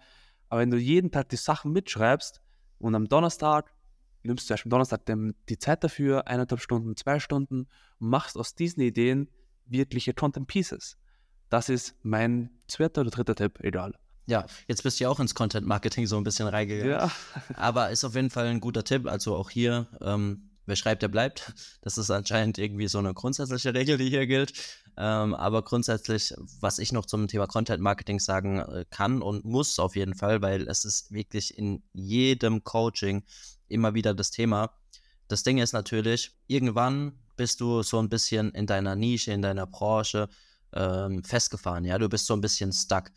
aber 0.50 0.62
wenn 0.62 0.72
du 0.72 0.78
jeden 0.78 1.12
Tag 1.12 1.30
die 1.30 1.36
Sachen 1.36 1.72
mitschreibst 1.72 2.42
und 2.80 2.96
am 2.96 3.08
Donnerstag 3.08 3.74
nimmst 4.24 4.50
du 4.50 4.54
erst 4.54 4.66
am 4.66 4.70
Donnerstag 4.70 5.02
die 5.06 5.60
Zeit 5.60 5.84
dafür, 5.84 6.28
eineinhalb 6.28 6.60
Stunden, 6.60 6.96
zwei 6.96 7.20
Stunden 7.20 7.68
und 8.00 8.10
machst 8.10 8.38
aus 8.38 8.56
diesen 8.56 8.82
Ideen 8.82 9.30
wirkliche 9.66 10.14
Content 10.14 10.48
Pieces. 10.48 10.98
Das 11.50 11.70
ist 11.70 11.96
mein 12.02 12.50
zweiter 12.68 13.02
oder 13.02 13.12
dritter 13.12 13.36
Tipp, 13.36 13.60
egal. 13.62 13.94
Ja, 14.28 14.46
jetzt 14.68 14.82
bist 14.82 15.00
du 15.00 15.04
ja 15.04 15.10
auch 15.10 15.20
ins 15.20 15.36
Content 15.36 15.68
Marketing 15.68 16.08
so 16.08 16.18
ein 16.18 16.24
bisschen 16.24 16.48
reingegangen. 16.48 16.92
Ja. 16.92 17.12
Aber 17.56 17.92
ist 17.92 18.04
auf 18.04 18.16
jeden 18.16 18.32
Fall 18.32 18.48
ein 18.48 18.60
guter 18.60 18.84
Tipp. 18.84 19.08
Also 19.08 19.36
auch 19.36 19.52
hier, 19.52 19.88
ähm, 20.02 20.50
wer 20.66 20.76
schreibt, 20.76 21.02
der 21.02 21.08
bleibt. 21.08 21.54
Das 21.82 21.98
ist 22.00 22.10
anscheinend 22.10 22.58
irgendwie 22.58 22.88
so 22.88 22.98
eine 22.98 23.14
grundsätzliche 23.14 23.74
Regel, 23.74 23.98
die 23.98 24.10
hier 24.10 24.26
gilt. 24.26 24.54
Ähm, 24.98 25.36
aber 25.36 25.62
grundsätzlich, 25.62 26.34
was 26.60 26.80
ich 26.80 26.92
noch 26.92 27.06
zum 27.06 27.28
Thema 27.28 27.48
Content 27.48 27.82
Marketing 27.82 28.20
sagen 28.20 28.60
äh, 28.60 28.86
kann 28.90 29.22
und 29.22 29.46
muss 29.46 29.78
auf 29.78 29.96
jeden 29.96 30.16
Fall, 30.16 30.42
weil 30.42 30.68
es 30.68 30.84
ist 30.84 31.12
wirklich 31.12 31.58
in 31.58 31.84
jedem 31.94 32.64
Coaching 32.64 33.24
immer 33.68 33.94
wieder 33.94 34.14
das 34.14 34.32
Thema. 34.32 34.72
Das 35.28 35.44
Ding 35.44 35.58
ist 35.58 35.74
natürlich, 35.74 36.32
irgendwann 36.48 37.20
bist 37.36 37.62
du 37.62 37.84
so 37.84 38.00
ein 38.00 38.10
bisschen 38.10 38.52
in 38.52 38.68
deiner 38.68 38.96
Nische, 38.96 39.32
in 39.32 39.42
deiner 39.42 39.68
Branche 39.68 40.30
ähm, 40.74 41.24
festgefahren. 41.24 41.86
Ja, 41.86 41.98
du 41.98 42.10
bist 42.10 42.26
so 42.26 42.34
ein 42.34 42.42
bisschen 42.42 42.72
stuck. 42.72 43.12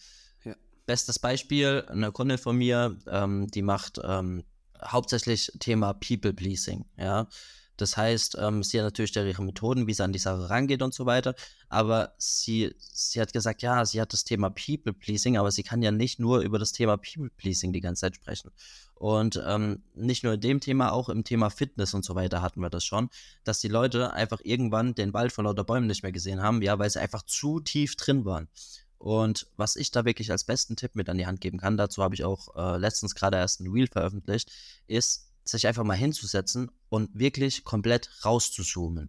Ja. 0.44 0.54
Bestes 0.86 1.18
Beispiel: 1.18 1.84
Eine 1.88 2.12
Kundin 2.12 2.38
von 2.38 2.56
mir, 2.56 2.98
ähm, 3.06 3.46
die 3.48 3.62
macht 3.62 4.00
ähm, 4.02 4.44
hauptsächlich 4.84 5.52
Thema 5.58 5.94
People 5.94 6.32
Pleasing. 6.32 6.84
Ja, 6.96 7.28
das 7.78 7.96
heißt, 7.96 8.36
ähm, 8.40 8.64
sie 8.64 8.78
hat 8.78 8.84
natürlich 8.84 9.14
ihre 9.14 9.42
Methoden, 9.42 9.86
wie 9.86 9.94
sie 9.94 10.02
an 10.02 10.12
die 10.12 10.18
Sache 10.18 10.50
rangeht 10.50 10.82
und 10.82 10.92
so 10.92 11.06
weiter. 11.06 11.34
Aber 11.68 12.12
sie, 12.18 12.74
sie 12.78 13.20
hat 13.20 13.32
gesagt, 13.32 13.62
ja, 13.62 13.84
sie 13.86 14.00
hat 14.00 14.12
das 14.12 14.24
Thema 14.24 14.50
People 14.50 14.92
Pleasing, 14.92 15.38
aber 15.38 15.52
sie 15.52 15.62
kann 15.62 15.80
ja 15.80 15.92
nicht 15.92 16.18
nur 16.18 16.40
über 16.40 16.58
das 16.58 16.72
Thema 16.72 16.96
People 16.96 17.30
Pleasing 17.30 17.72
die 17.72 17.80
ganze 17.80 18.00
Zeit 18.00 18.16
sprechen. 18.16 18.50
Und 18.96 19.40
ähm, 19.46 19.84
nicht 19.94 20.24
nur 20.24 20.32
in 20.32 20.40
dem 20.40 20.58
Thema, 20.58 20.90
auch 20.90 21.08
im 21.08 21.22
Thema 21.22 21.50
Fitness 21.50 21.94
und 21.94 22.04
so 22.04 22.16
weiter 22.16 22.42
hatten 22.42 22.60
wir 22.60 22.68
das 22.68 22.84
schon, 22.84 23.10
dass 23.44 23.60
die 23.60 23.68
Leute 23.68 24.12
einfach 24.12 24.40
irgendwann 24.42 24.96
den 24.96 25.14
Wald 25.14 25.30
vor 25.30 25.44
lauter 25.44 25.62
Bäumen 25.62 25.86
nicht 25.86 26.02
mehr 26.02 26.10
gesehen 26.10 26.42
haben, 26.42 26.62
ja, 26.62 26.80
weil 26.80 26.90
sie 26.90 27.00
einfach 27.00 27.22
zu 27.22 27.60
tief 27.60 27.94
drin 27.94 28.24
waren. 28.24 28.48
Und 28.98 29.46
was 29.56 29.76
ich 29.76 29.92
da 29.92 30.04
wirklich 30.04 30.30
als 30.30 30.44
besten 30.44 30.76
Tipp 30.76 30.94
mit 30.94 31.08
an 31.08 31.18
die 31.18 31.26
Hand 31.26 31.40
geben 31.40 31.58
kann, 31.58 31.76
dazu 31.76 32.02
habe 32.02 32.14
ich 32.14 32.24
auch 32.24 32.56
äh, 32.56 32.76
letztens 32.78 33.14
gerade 33.14 33.36
erst 33.36 33.60
ein 33.60 33.70
Reel 33.70 33.86
veröffentlicht, 33.86 34.50
ist, 34.86 35.28
sich 35.44 35.66
einfach 35.66 35.84
mal 35.84 35.94
hinzusetzen 35.94 36.70
und 36.88 37.16
wirklich 37.18 37.64
komplett 37.64 38.10
rauszuzoomen. 38.24 39.08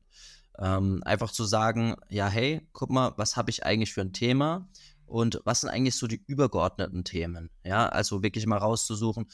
Ähm, 0.57 1.01
einfach 1.03 1.31
zu 1.31 1.44
sagen, 1.44 1.95
ja, 2.09 2.27
hey, 2.27 2.68
guck 2.71 2.91
mal, 2.91 3.13
was 3.18 3.36
habe 3.36 3.50
ich 3.50 3.65
eigentlich 3.65 3.94
für 3.94 4.01
ein 4.01 4.13
Thema 4.13 4.69
und 5.06 5.41
was 5.44 5.62
sind 5.62 5.69
eigentlich 5.69 5.95
so 5.95 6.06
die 6.06 6.21
übergeordneten 6.27 7.03
Themen? 7.03 7.50
Ja, 7.63 7.89
also 7.89 8.21
wirklich 8.21 8.45
mal 8.45 8.57
rauszusuchen, 8.57 9.27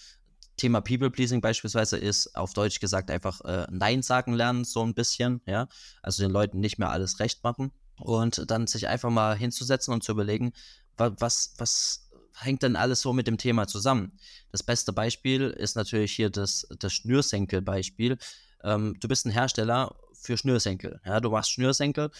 Thema 0.57 0.79
People 0.79 1.11
Pleasing 1.11 1.41
beispielsweise 1.41 1.97
ist 1.97 2.35
auf 2.35 2.53
Deutsch 2.53 2.79
gesagt 2.79 3.11
einfach 3.11 3.41
äh, 3.41 3.67
Nein 3.69 4.01
sagen 4.01 4.33
lernen, 4.33 4.63
so 4.63 4.81
ein 4.83 4.93
bisschen, 4.93 5.41
ja. 5.45 5.67
Also 6.01 6.23
den 6.23 6.31
Leuten 6.31 6.61
nicht 6.61 6.79
mehr 6.79 6.91
alles 6.91 7.19
recht 7.19 7.43
machen 7.43 7.73
und 7.97 8.49
dann 8.49 8.67
sich 8.67 8.87
einfach 8.87 9.09
mal 9.09 9.37
hinzusetzen 9.37 9.93
und 9.93 10.03
zu 10.03 10.11
überlegen, 10.11 10.53
was, 10.97 11.53
was 11.57 12.09
hängt 12.37 12.63
denn 12.63 12.75
alles 12.75 13.01
so 13.01 13.13
mit 13.13 13.27
dem 13.27 13.37
Thema 13.37 13.67
zusammen? 13.67 14.17
Das 14.51 14.63
beste 14.63 14.93
Beispiel 14.93 15.49
ist 15.49 15.75
natürlich 15.75 16.13
hier 16.13 16.29
das, 16.29 16.67
das 16.79 16.93
Schnürsenkel-Beispiel. 16.93 18.17
Ähm, 18.63 18.95
du 18.99 19.07
bist 19.07 19.25
ein 19.25 19.31
Hersteller 19.31 19.95
für 20.13 20.37
Schnürsenkel. 20.37 20.99
Ja, 21.05 21.19
du 21.19 21.29
machst 21.29 21.51
Schnürsenkel 21.51 22.11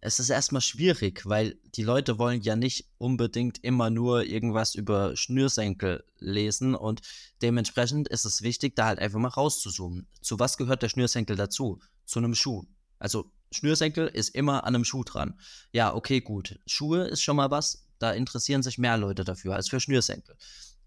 es 0.00 0.18
ist 0.18 0.30
erstmal 0.30 0.62
schwierig, 0.62 1.26
weil 1.26 1.58
die 1.74 1.82
Leute 1.82 2.18
wollen 2.18 2.40
ja 2.40 2.56
nicht 2.56 2.86
unbedingt 2.98 3.62
immer 3.62 3.90
nur 3.90 4.24
irgendwas 4.24 4.74
über 4.74 5.14
Schnürsenkel 5.16 6.04
lesen 6.18 6.74
und 6.74 7.02
dementsprechend 7.42 8.08
ist 8.08 8.24
es 8.24 8.42
wichtig, 8.42 8.76
da 8.76 8.86
halt 8.86 8.98
einfach 8.98 9.18
mal 9.18 9.28
rauszuzoomen. 9.28 10.06
Zu 10.22 10.38
was 10.38 10.56
gehört 10.56 10.82
der 10.82 10.88
Schnürsenkel 10.88 11.36
dazu? 11.36 11.80
Zu 12.06 12.18
einem 12.18 12.34
Schuh. 12.34 12.64
Also 12.98 13.30
Schnürsenkel 13.52 14.06
ist 14.06 14.34
immer 14.34 14.64
an 14.64 14.74
einem 14.74 14.84
Schuh 14.84 15.04
dran. 15.04 15.38
Ja, 15.72 15.94
okay, 15.94 16.20
gut. 16.20 16.60
Schuhe 16.66 17.04
ist 17.04 17.22
schon 17.22 17.36
mal 17.36 17.50
was, 17.50 17.86
da 17.98 18.12
interessieren 18.12 18.62
sich 18.62 18.78
mehr 18.78 18.96
Leute 18.96 19.24
dafür 19.24 19.56
als 19.56 19.68
für 19.68 19.80
Schnürsenkel. 19.80 20.36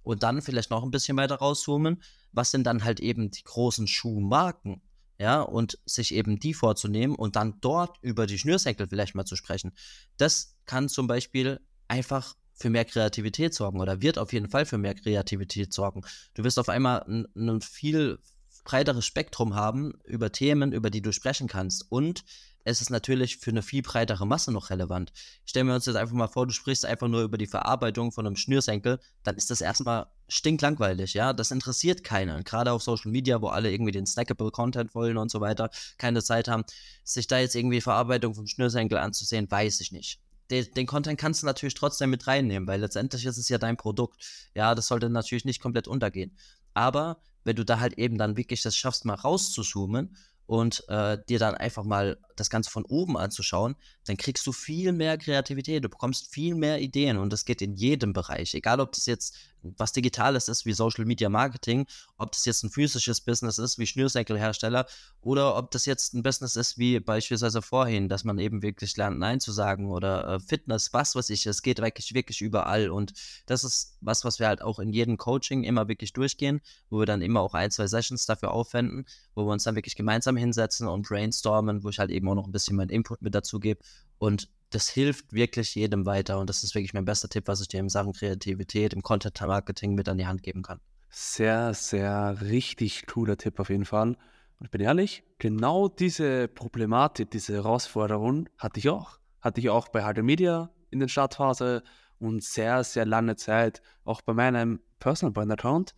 Und 0.01 0.23
dann 0.23 0.41
vielleicht 0.41 0.69
noch 0.69 0.83
ein 0.83 0.91
bisschen 0.91 1.17
weiter 1.17 1.35
rauszoomen, 1.35 2.01
was 2.31 2.51
sind 2.51 2.65
dann 2.65 2.83
halt 2.83 2.99
eben 2.99 3.31
die 3.31 3.43
großen 3.43 3.87
Schuhmarken? 3.87 4.81
ja, 5.19 5.41
und 5.41 5.79
sich 5.85 6.13
eben 6.13 6.39
die 6.39 6.53
vorzunehmen 6.53 7.15
und 7.15 7.35
dann 7.35 7.59
dort 7.61 7.97
über 8.01 8.25
die 8.25 8.39
Schnürsenkel 8.39 8.87
vielleicht 8.87 9.15
mal 9.15 9.25
zu 9.25 9.35
sprechen. 9.35 9.71
Das 10.17 10.57
kann 10.65 10.89
zum 10.89 11.07
Beispiel 11.07 11.61
einfach 11.87 12.35
für 12.55 12.69
mehr 12.69 12.85
Kreativität 12.85 13.53
sorgen 13.53 13.79
oder 13.79 14.01
wird 14.01 14.17
auf 14.17 14.33
jeden 14.33 14.49
Fall 14.49 14.65
für 14.65 14.77
mehr 14.77 14.95
Kreativität 14.95 15.73
sorgen. 15.73 16.01
Du 16.33 16.43
wirst 16.43 16.59
auf 16.59 16.69
einmal 16.69 17.03
ein, 17.03 17.27
ein 17.35 17.61
viel 17.61 18.19
breiteres 18.63 19.05
Spektrum 19.05 19.55
haben 19.55 19.93
über 20.05 20.31
Themen, 20.31 20.71
über 20.71 20.89
die 20.89 21.01
du 21.01 21.11
sprechen 21.11 21.47
kannst 21.47 21.91
und 21.91 22.23
es 22.63 22.81
ist 22.81 22.89
natürlich 22.89 23.37
für 23.37 23.51
eine 23.51 23.61
viel 23.61 23.81
breitere 23.81 24.25
Masse 24.25 24.51
noch 24.51 24.69
relevant. 24.69 25.11
Stellen 25.45 25.67
wir 25.67 25.75
uns 25.75 25.85
jetzt 25.85 25.95
einfach 25.95 26.15
mal 26.15 26.27
vor, 26.27 26.47
du 26.47 26.53
sprichst 26.53 26.85
einfach 26.85 27.07
nur 27.07 27.21
über 27.21 27.37
die 27.37 27.47
Verarbeitung 27.47 28.11
von 28.11 28.25
einem 28.25 28.35
Schnürsenkel, 28.35 28.99
dann 29.23 29.35
ist 29.35 29.51
das 29.51 29.61
erstmal 29.61 30.07
stinklangweilig, 30.29 31.13
ja. 31.13 31.33
Das 31.33 31.51
interessiert 31.51 32.03
keinen. 32.03 32.43
Gerade 32.43 32.71
auf 32.71 32.81
Social 32.83 33.11
Media, 33.11 33.41
wo 33.41 33.47
alle 33.47 33.71
irgendwie 33.71 33.91
den 33.91 34.05
snackable 34.05 34.51
Content 34.51 34.95
wollen 34.95 35.17
und 35.17 35.29
so 35.29 35.41
weiter, 35.41 35.69
keine 35.97 36.23
Zeit 36.23 36.47
haben, 36.47 36.63
sich 37.03 37.27
da 37.27 37.39
jetzt 37.39 37.55
irgendwie 37.55 37.81
Verarbeitung 37.81 38.33
vom 38.33 38.47
Schnürsenkel 38.47 38.97
anzusehen, 38.97 39.49
weiß 39.49 39.81
ich 39.81 39.91
nicht. 39.91 40.19
Den, 40.49 40.65
den 40.73 40.87
Content 40.87 41.19
kannst 41.19 41.41
du 41.41 41.45
natürlich 41.45 41.73
trotzdem 41.73 42.09
mit 42.09 42.27
reinnehmen, 42.27 42.67
weil 42.67 42.79
letztendlich 42.79 43.25
ist 43.25 43.37
es 43.37 43.49
ja 43.49 43.57
dein 43.57 43.77
Produkt. 43.77 44.49
Ja, 44.55 44.75
das 44.75 44.87
sollte 44.87 45.09
natürlich 45.09 45.45
nicht 45.45 45.61
komplett 45.61 45.87
untergehen. 45.87 46.37
Aber 46.73 47.21
wenn 47.43 47.55
du 47.55 47.65
da 47.65 47.79
halt 47.79 47.97
eben 47.97 48.17
dann 48.17 48.37
wirklich 48.37 48.61
das 48.61 48.75
schaffst, 48.75 49.05
mal 49.05 49.15
rauszuzoomen 49.15 50.15
und 50.45 50.83
äh, 50.89 51.17
dir 51.29 51.39
dann 51.39 51.55
einfach 51.55 51.83
mal 51.83 52.17
das 52.35 52.49
Ganze 52.49 52.69
von 52.69 52.85
oben 52.85 53.17
anzuschauen, 53.17 53.75
dann 54.05 54.17
kriegst 54.17 54.45
du 54.45 54.51
viel 54.51 54.91
mehr 54.91 55.17
Kreativität, 55.17 55.83
du 55.83 55.89
bekommst 55.89 56.33
viel 56.33 56.55
mehr 56.55 56.79
Ideen 56.81 57.17
und 57.17 57.31
das 57.31 57.45
geht 57.45 57.61
in 57.61 57.75
jedem 57.75 58.13
Bereich. 58.13 58.53
Egal, 58.53 58.79
ob 58.79 58.91
das 58.91 59.05
jetzt 59.05 59.37
was 59.77 59.91
Digitales 59.91 60.47
ist 60.47 60.65
wie 60.65 60.73
Social 60.73 61.05
Media 61.05 61.29
Marketing, 61.29 61.85
ob 62.17 62.31
das 62.31 62.45
jetzt 62.45 62.63
ein 62.63 62.69
physisches 62.69 63.21
Business 63.21 63.57
ist 63.57 63.77
wie 63.77 63.87
Schnürsenkelhersteller 63.87 64.85
oder 65.21 65.55
ob 65.55 65.71
das 65.71 65.85
jetzt 65.85 66.13
ein 66.13 66.23
Business 66.23 66.55
ist 66.55 66.77
wie 66.77 66.99
beispielsweise 66.99 67.61
vorhin, 67.61 68.09
dass 68.09 68.23
man 68.23 68.37
eben 68.39 68.61
wirklich 68.61 68.97
lernt, 68.97 69.19
Nein 69.19 69.39
zu 69.39 69.51
sagen 69.51 69.89
oder 69.91 70.27
äh, 70.27 70.39
Fitness, 70.39 70.93
was 70.93 71.15
weiß 71.15 71.29
ich, 71.29 71.45
es 71.45 71.61
geht 71.61 71.79
wirklich, 71.79 72.13
wirklich 72.13 72.41
überall. 72.41 72.89
Und 72.89 73.13
das 73.45 73.63
ist 73.63 73.97
was, 74.01 74.25
was 74.25 74.39
wir 74.39 74.47
halt 74.47 74.61
auch 74.61 74.79
in 74.79 74.89
jedem 74.89 75.17
Coaching 75.17 75.63
immer 75.63 75.87
wirklich 75.87 76.13
durchgehen, 76.13 76.61
wo 76.89 76.99
wir 76.99 77.05
dann 77.05 77.21
immer 77.21 77.41
auch 77.41 77.53
ein, 77.53 77.71
zwei 77.71 77.87
Sessions 77.87 78.25
dafür 78.25 78.51
aufwenden, 78.51 79.05
wo 79.35 79.45
wir 79.45 79.51
uns 79.51 79.63
dann 79.63 79.75
wirklich 79.75 79.95
gemeinsam 79.95 80.37
hinsetzen 80.37 80.87
und 80.87 81.07
brainstormen, 81.07 81.83
wo 81.83 81.89
ich 81.89 81.99
halt 81.99 82.11
eben 82.11 82.27
auch 82.29 82.35
noch 82.35 82.45
ein 82.45 82.51
bisschen 82.51 82.75
meinen 82.75 82.89
Input 82.89 83.21
mit 83.21 83.33
dazu 83.33 83.59
gebe. 83.59 83.81
Und 84.17 84.49
das 84.73 84.89
hilft 84.89 85.33
wirklich 85.33 85.75
jedem 85.75 86.05
weiter 86.05 86.39
und 86.39 86.49
das 86.49 86.63
ist 86.63 86.73
wirklich 86.73 86.93
mein 86.93 87.05
bester 87.05 87.29
Tipp, 87.29 87.47
was 87.47 87.61
ich 87.61 87.67
dir 87.67 87.79
in 87.79 87.89
Sachen 87.89 88.13
Kreativität, 88.13 88.93
im 88.93 89.03
Content 89.03 89.39
Marketing 89.41 89.93
mit 89.93 90.09
an 90.09 90.17
die 90.17 90.25
Hand 90.25 90.41
geben 90.41 90.63
kann. 90.63 90.79
Sehr, 91.09 91.75
sehr 91.75 92.41
richtig 92.41 93.05
cooler 93.05 93.37
Tipp 93.37 93.59
auf 93.59 93.69
jeden 93.69 93.85
Fall. 93.85 94.09
Und 94.09 94.65
ich 94.65 94.71
bin 94.71 94.81
ehrlich, 94.81 95.23
genau 95.37 95.89
diese 95.89 96.47
Problematik, 96.47 97.29
diese 97.29 97.53
Herausforderung 97.53 98.49
hatte 98.57 98.79
ich 98.79 98.89
auch. 98.89 99.19
Hatte 99.41 99.59
ich 99.59 99.69
auch 99.69 99.89
bei 99.89 100.03
Harder 100.03 100.23
Media 100.23 100.71
in 100.89 100.99
der 100.99 101.07
Startphase 101.07 101.83
und 102.17 102.43
sehr, 102.43 102.83
sehr 102.83 103.05
lange 103.05 103.35
Zeit 103.35 103.81
auch 104.05 104.21
bei 104.21 104.33
meinem 104.33 104.79
Personal 104.99 105.33
Brand 105.33 105.51
Account. 105.51 105.93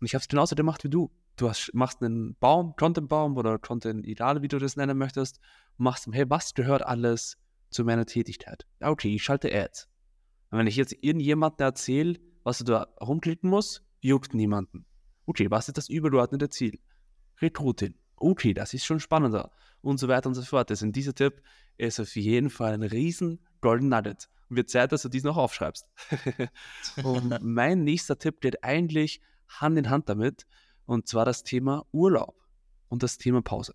Und 0.00 0.06
ich 0.06 0.14
habe 0.14 0.22
es 0.22 0.28
genauso 0.28 0.54
gemacht 0.54 0.84
wie 0.84 0.90
du. 0.90 1.10
Du 1.36 1.48
hast, 1.48 1.70
machst 1.72 2.02
einen 2.02 2.36
Baum, 2.36 2.76
Content-Baum 2.76 3.36
oder 3.36 3.58
Content-Ideale, 3.58 4.42
wie 4.42 4.48
du 4.48 4.58
das 4.58 4.76
nennen 4.76 4.98
möchtest, 4.98 5.40
machst, 5.78 6.06
hey, 6.12 6.28
was 6.28 6.54
gehört 6.54 6.82
alles 6.82 7.38
zu 7.70 7.84
meiner 7.84 8.06
Tätigkeit. 8.06 8.66
Okay, 8.80 9.14
ich 9.14 9.22
schalte 9.22 9.52
Ads. 9.52 9.88
Und 10.50 10.58
wenn 10.58 10.66
ich 10.66 10.76
jetzt 10.76 10.96
irgendjemandem 11.00 11.64
erzähle, 11.64 12.18
was 12.42 12.58
du 12.58 12.64
da 12.64 12.88
rumklicken 13.00 13.48
musst, 13.48 13.84
juckt 14.00 14.34
niemanden. 14.34 14.84
Okay, 15.26 15.50
was 15.50 15.68
ist 15.68 15.78
das 15.78 15.88
übergeordnete 15.88 16.48
Ziel? 16.48 16.80
Recruiting. 17.40 17.94
Okay, 18.16 18.52
das 18.52 18.74
ist 18.74 18.84
schon 18.84 19.00
spannender. 19.00 19.52
Und 19.80 19.98
so 19.98 20.08
weiter 20.08 20.28
und 20.28 20.34
so 20.34 20.42
fort. 20.42 20.70
Deswegen 20.70 20.92
dieser 20.92 21.14
Tipp 21.14 21.42
ist 21.76 22.00
auf 22.00 22.14
jeden 22.16 22.50
Fall 22.50 22.74
ein 22.74 22.82
riesen 22.82 23.40
Golden 23.60 23.88
Nugget. 23.88 24.28
Und 24.48 24.56
wird 24.56 24.68
Zeit, 24.68 24.92
dass 24.92 25.02
du 25.02 25.08
dies 25.08 25.22
noch 25.22 25.36
aufschreibst. 25.36 25.86
und 27.04 27.38
mein 27.42 27.84
nächster 27.84 28.18
Tipp 28.18 28.40
geht 28.40 28.64
eigentlich 28.64 29.20
Hand 29.48 29.78
in 29.78 29.88
Hand 29.88 30.08
damit. 30.08 30.46
Und 30.86 31.06
zwar 31.06 31.24
das 31.24 31.44
Thema 31.44 31.86
Urlaub 31.92 32.34
und 32.88 33.02
das 33.02 33.16
Thema 33.16 33.42
Pause 33.42 33.74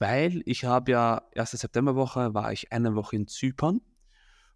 weil 0.00 0.42
ich 0.46 0.64
habe 0.64 0.92
ja, 0.92 1.22
erste 1.32 1.58
Septemberwoche 1.58 2.34
war 2.34 2.52
ich 2.52 2.72
eine 2.72 2.96
Woche 2.96 3.16
in 3.16 3.28
Zypern 3.28 3.82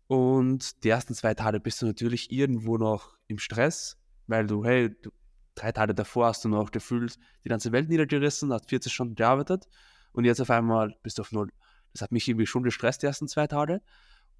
und 0.07 0.83
die 0.83 0.89
ersten 0.89 1.15
zwei 1.15 1.35
Tage 1.35 1.61
bist 1.61 1.83
du 1.83 1.87
natürlich 1.87 2.33
irgendwo 2.33 2.79
noch 2.79 3.17
im 3.27 3.39
Stress, 3.39 3.99
weil 4.27 4.47
du, 4.47 4.65
hey, 4.65 4.91
du, 4.91 5.11
drei 5.55 5.71
Tage 5.71 5.95
davor 5.95 6.27
hast 6.27 6.45
du 6.45 6.49
noch 6.49 6.71
gefühlt 6.71 7.19
die 7.45 7.51
ganze 7.51 7.73
Welt 7.73 7.91
niedergerissen, 7.91 8.53
hast 8.53 8.71
40 8.71 8.93
Stunden 8.93 9.15
gearbeitet 9.15 9.69
und 10.13 10.25
jetzt 10.25 10.41
auf 10.41 10.51
einmal 10.51 10.97
bist 11.03 11.19
du 11.19 11.23
auf 11.23 11.31
Null. 11.31 11.51
Das 11.93 12.01
hat 12.01 12.11
mich 12.11 12.27
irgendwie 12.27 12.47
schon 12.47 12.63
gestresst, 12.63 13.03
die 13.03 13.07
ersten 13.07 13.29
zwei 13.29 13.47
Tage. 13.47 13.83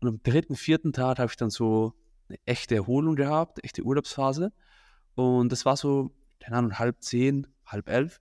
Und 0.01 0.09
am 0.09 0.23
dritten, 0.23 0.57
vierten 0.57 0.93
Tag 0.93 1.19
habe 1.19 1.31
ich 1.31 1.37
dann 1.37 1.51
so 1.51 1.93
eine 2.29 2.39
echte 2.47 2.75
Erholung 2.75 3.15
gehabt, 3.15 3.63
echte 3.63 3.83
Urlaubsphase. 3.83 4.53
Und 5.15 5.53
das 5.53 5.65
war 5.65 5.77
so, 5.77 6.13
keine 6.41 6.57
Ahnung, 6.57 6.79
halb 6.79 7.03
zehn, 7.03 7.47
halb 7.67 7.89
elf. 7.89 8.21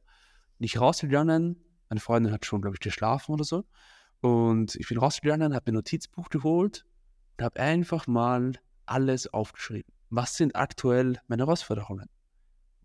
Nicht 0.60 0.80
rausgegangen, 0.80 1.64
meine 1.94 2.00
Freundin 2.00 2.34
hat 2.34 2.44
schon, 2.44 2.62
glaube 2.62 2.76
ich, 2.76 2.80
geschlafen 2.80 3.34
oder 3.34 3.44
so. 3.44 3.66
Und 4.20 4.76
ich 4.78 4.88
bin 4.88 4.98
rausgegangen, 4.98 5.54
habe 5.54 5.72
mir 5.72 5.74
ein 5.74 5.76
Notizbuch 5.76 6.30
geholt 6.30 6.86
und 7.38 7.46
habe 7.46 7.60
einfach 7.60 8.08
mal 8.08 8.54
alles 8.88 9.32
aufgeschrieben. 9.32 9.94
Was 10.10 10.36
sind 10.36 10.56
aktuell 10.56 11.20
meine 11.28 11.44
Herausforderungen? 11.44 12.10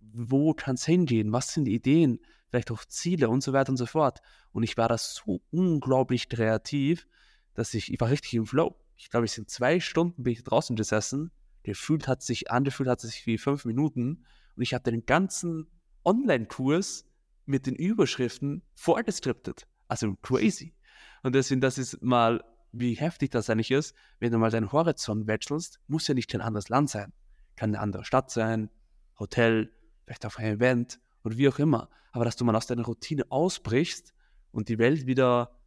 Wo 0.00 0.52
kann 0.52 0.74
es 0.74 0.84
hingehen? 0.84 1.32
Was 1.32 1.54
sind 1.54 1.64
die 1.64 1.74
Ideen? 1.74 2.20
Vielleicht 2.50 2.70
auch 2.70 2.84
Ziele 2.84 3.30
und 3.30 3.42
so 3.42 3.54
weiter 3.54 3.70
und 3.70 3.78
so 3.78 3.86
fort. 3.86 4.20
Und 4.52 4.62
ich 4.62 4.76
war 4.76 4.90
da 4.90 4.98
so 4.98 5.40
unglaublich 5.50 6.28
kreativ, 6.28 7.06
dass 7.54 7.72
ich, 7.72 7.90
ich 7.90 7.98
war 8.00 8.10
richtig 8.10 8.34
im 8.34 8.44
Flow. 8.44 8.76
Ich 8.96 9.08
glaube, 9.08 9.24
ich 9.24 9.32
sind 9.32 9.48
zwei 9.48 9.80
Stunden 9.80 10.22
bin 10.22 10.34
ich 10.34 10.44
draußen 10.44 10.76
gesessen. 10.76 11.30
Gefühlt 11.62 12.08
hat 12.08 12.22
sich, 12.22 12.50
angefühlt 12.50 12.90
hat 12.90 13.00
sich 13.00 13.24
wie 13.24 13.38
fünf 13.38 13.64
Minuten. 13.64 14.26
Und 14.54 14.62
ich 14.62 14.74
habe 14.74 14.90
den 14.90 15.06
ganzen 15.06 15.66
Online-Kurs 16.04 17.07
mit 17.48 17.66
den 17.66 17.74
Überschriften 17.74 18.62
vorgeskriptet. 18.74 19.66
Also 19.88 20.14
crazy. 20.22 20.74
Und 21.22 21.34
deswegen, 21.34 21.60
das 21.60 21.78
ist 21.78 22.02
mal, 22.02 22.44
wie 22.72 22.94
heftig 22.94 23.30
das 23.30 23.48
eigentlich 23.48 23.70
ist, 23.70 23.94
wenn 24.20 24.30
du 24.30 24.38
mal 24.38 24.50
deinen 24.50 24.70
Horizont 24.70 25.26
wechselst, 25.26 25.80
muss 25.86 26.06
ja 26.06 26.14
nicht 26.14 26.32
ein 26.34 26.42
anderes 26.42 26.68
Land 26.68 26.90
sein. 26.90 27.12
Kann 27.56 27.70
eine 27.70 27.80
andere 27.80 28.04
Stadt 28.04 28.30
sein, 28.30 28.70
Hotel, 29.18 29.72
vielleicht 30.04 30.26
auf 30.26 30.38
ein 30.38 30.56
Event 30.56 31.00
oder 31.24 31.36
wie 31.36 31.48
auch 31.48 31.58
immer. 31.58 31.88
Aber 32.12 32.24
dass 32.24 32.36
du 32.36 32.44
mal 32.44 32.54
aus 32.54 32.66
deiner 32.66 32.84
Routine 32.84 33.24
ausbrichst 33.30 34.14
und 34.52 34.68
die 34.68 34.78
Welt 34.78 35.06
wieder 35.06 35.58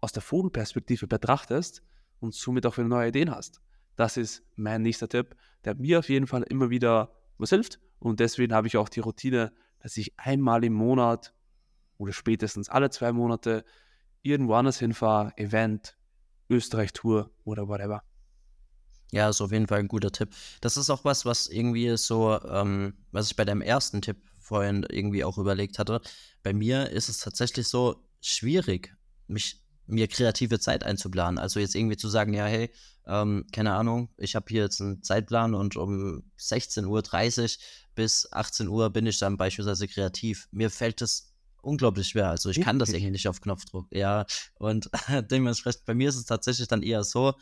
aus 0.00 0.12
der 0.12 0.22
Vogelperspektive 0.22 1.06
betrachtest 1.06 1.82
und 2.20 2.34
somit 2.34 2.66
auch 2.66 2.76
wieder 2.76 2.88
neue 2.88 3.08
Ideen 3.08 3.30
hast. 3.30 3.60
Das 3.96 4.16
ist 4.16 4.42
mein 4.56 4.82
nächster 4.82 5.08
Tipp, 5.08 5.36
der 5.64 5.76
mir 5.76 6.00
auf 6.00 6.08
jeden 6.08 6.26
Fall 6.26 6.42
immer 6.42 6.70
wieder 6.70 7.14
was 7.38 7.50
hilft. 7.50 7.80
Und 7.98 8.18
deswegen 8.20 8.52
habe 8.52 8.66
ich 8.66 8.76
auch 8.76 8.88
die 8.88 9.00
Routine 9.00 9.52
dass 9.82 9.96
ich 9.96 10.18
einmal 10.18 10.64
im 10.64 10.72
Monat 10.72 11.34
oder 11.98 12.12
spätestens 12.12 12.68
alle 12.68 12.90
zwei 12.90 13.12
Monate 13.12 13.64
irgendwo 14.22 14.54
anders 14.54 14.78
hinfahre, 14.78 15.36
Event, 15.36 15.98
Österreich-Tour 16.48 17.30
oder 17.44 17.66
whatever. 17.66 18.02
Ja, 19.10 19.28
ist 19.28 19.40
auf 19.40 19.52
jeden 19.52 19.66
Fall 19.66 19.80
ein 19.80 19.88
guter 19.88 20.12
Tipp. 20.12 20.30
Das 20.60 20.76
ist 20.76 20.88
auch 20.88 21.04
was, 21.04 21.26
was 21.26 21.48
irgendwie 21.48 21.96
so, 21.96 22.40
ähm, 22.44 22.94
was 23.10 23.26
ich 23.26 23.36
bei 23.36 23.44
deinem 23.44 23.60
ersten 23.60 24.00
Tipp 24.00 24.16
vorhin 24.38 24.86
irgendwie 24.88 25.24
auch 25.24 25.36
überlegt 25.36 25.78
hatte. 25.78 26.00
Bei 26.42 26.52
mir 26.52 26.90
ist 26.90 27.08
es 27.08 27.18
tatsächlich 27.18 27.68
so 27.68 28.08
schwierig, 28.20 28.96
mich 29.26 29.60
mir 29.86 30.08
kreative 30.08 30.60
Zeit 30.60 30.84
einzuplanen. 30.84 31.38
Also 31.38 31.60
jetzt 31.60 31.74
irgendwie 31.74 31.96
zu 31.96 32.08
sagen, 32.08 32.32
ja, 32.32 32.46
hey, 32.46 32.70
ähm, 33.06 33.46
keine 33.52 33.74
Ahnung, 33.74 34.08
ich 34.16 34.36
habe 34.36 34.46
hier 34.48 34.62
jetzt 34.62 34.80
einen 34.80 35.02
Zeitplan 35.02 35.54
und 35.54 35.76
um 35.76 36.22
16.30 36.38 36.86
Uhr 36.86 37.02
bis 37.94 38.30
18 38.32 38.68
Uhr 38.68 38.90
bin 38.90 39.06
ich 39.06 39.18
dann 39.18 39.36
beispielsweise 39.36 39.88
kreativ. 39.88 40.48
Mir 40.50 40.70
fällt 40.70 41.00
das 41.00 41.32
unglaublich 41.62 42.08
schwer. 42.08 42.28
Also 42.28 42.50
ich 42.50 42.60
kann 42.60 42.78
das 42.78 42.90
irgendwie 42.90 43.12
nicht 43.12 43.28
auf 43.28 43.40
Knopfdruck. 43.40 43.86
Ja, 43.90 44.26
und 44.58 44.90
dementsprechend 45.30 45.84
bei 45.84 45.94
mir 45.94 46.08
ist 46.08 46.16
es 46.16 46.24
tatsächlich 46.24 46.68
dann 46.68 46.82
eher 46.82 47.04
so, 47.04 47.34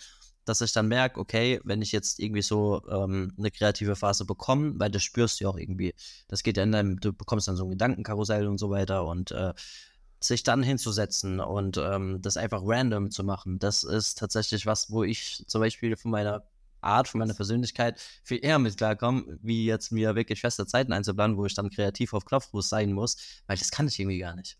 dass 0.45 0.61
ich 0.61 0.73
dann 0.73 0.89
merke, 0.89 1.21
okay, 1.21 1.61
wenn 1.65 1.83
ich 1.83 1.93
jetzt 1.93 2.19
irgendwie 2.19 2.43
so 2.43 2.83
ähm, 2.91 3.33
eine 3.39 3.51
kreative 3.51 3.97
Phase 3.97 4.25
bekomme, 4.25 4.75
weil 4.77 4.91
das 4.91 5.03
spürst 5.03 5.41
du 5.41 5.45
ja 5.45 5.51
auch 5.51 5.59
irgendwie. 5.59 5.95
Das 6.29 6.43
geht 6.43 6.57
ja 6.57 6.63
in 6.63 6.73
deinem, 6.73 7.01
du 7.01 7.13
bekommst 7.13 7.49
dann 7.49 7.57
so 7.57 7.65
ein 7.65 7.71
Gedankenkarussell 7.71 8.47
und 8.47 8.59
so 8.59 8.71
weiter 8.71 9.07
und 9.07 9.31
äh, 9.33 9.53
sich 10.23 10.43
dann 10.43 10.63
hinzusetzen 10.63 11.41
und 11.41 11.79
ähm, 11.79 12.21
das 12.21 12.37
einfach 12.37 12.61
random 12.63 13.11
zu 13.11 13.25
machen, 13.25 13.59
das 13.59 13.85
ist 13.85 14.19
tatsächlich 14.19 14.67
was, 14.67 14.91
wo 14.91 15.03
ich 15.03 15.45
zum 15.47 15.63
Beispiel 15.63 15.97
von 15.97 16.11
meiner 16.11 16.45
Art, 16.83 17.09
von 17.09 17.19
meiner 17.19 17.35
Persönlichkeit 17.35 18.01
viel 18.23 18.45
eher 18.45 18.59
mit 18.59 18.77
klarkomme, 18.77 19.39
wie 19.43 19.67
jetzt 19.67 19.93
mir 19.93 20.15
wirklich 20.15 20.41
feste 20.41 20.67
Zeiten 20.67 20.93
einzuplanen, 20.93 21.37
wo 21.37 21.47
ich 21.47 21.55
dann 21.55 21.71
kreativ 21.71 22.15
auf 22.15 22.25
Knopffuß 22.25 22.69
sein 22.69 22.93
muss, 22.93 23.43
weil 23.47 23.57
das 23.57 23.71
kann 23.71 23.89
ich 23.89 23.99
irgendwie 23.99 24.19
gar 24.19 24.35
nicht. 24.35 24.59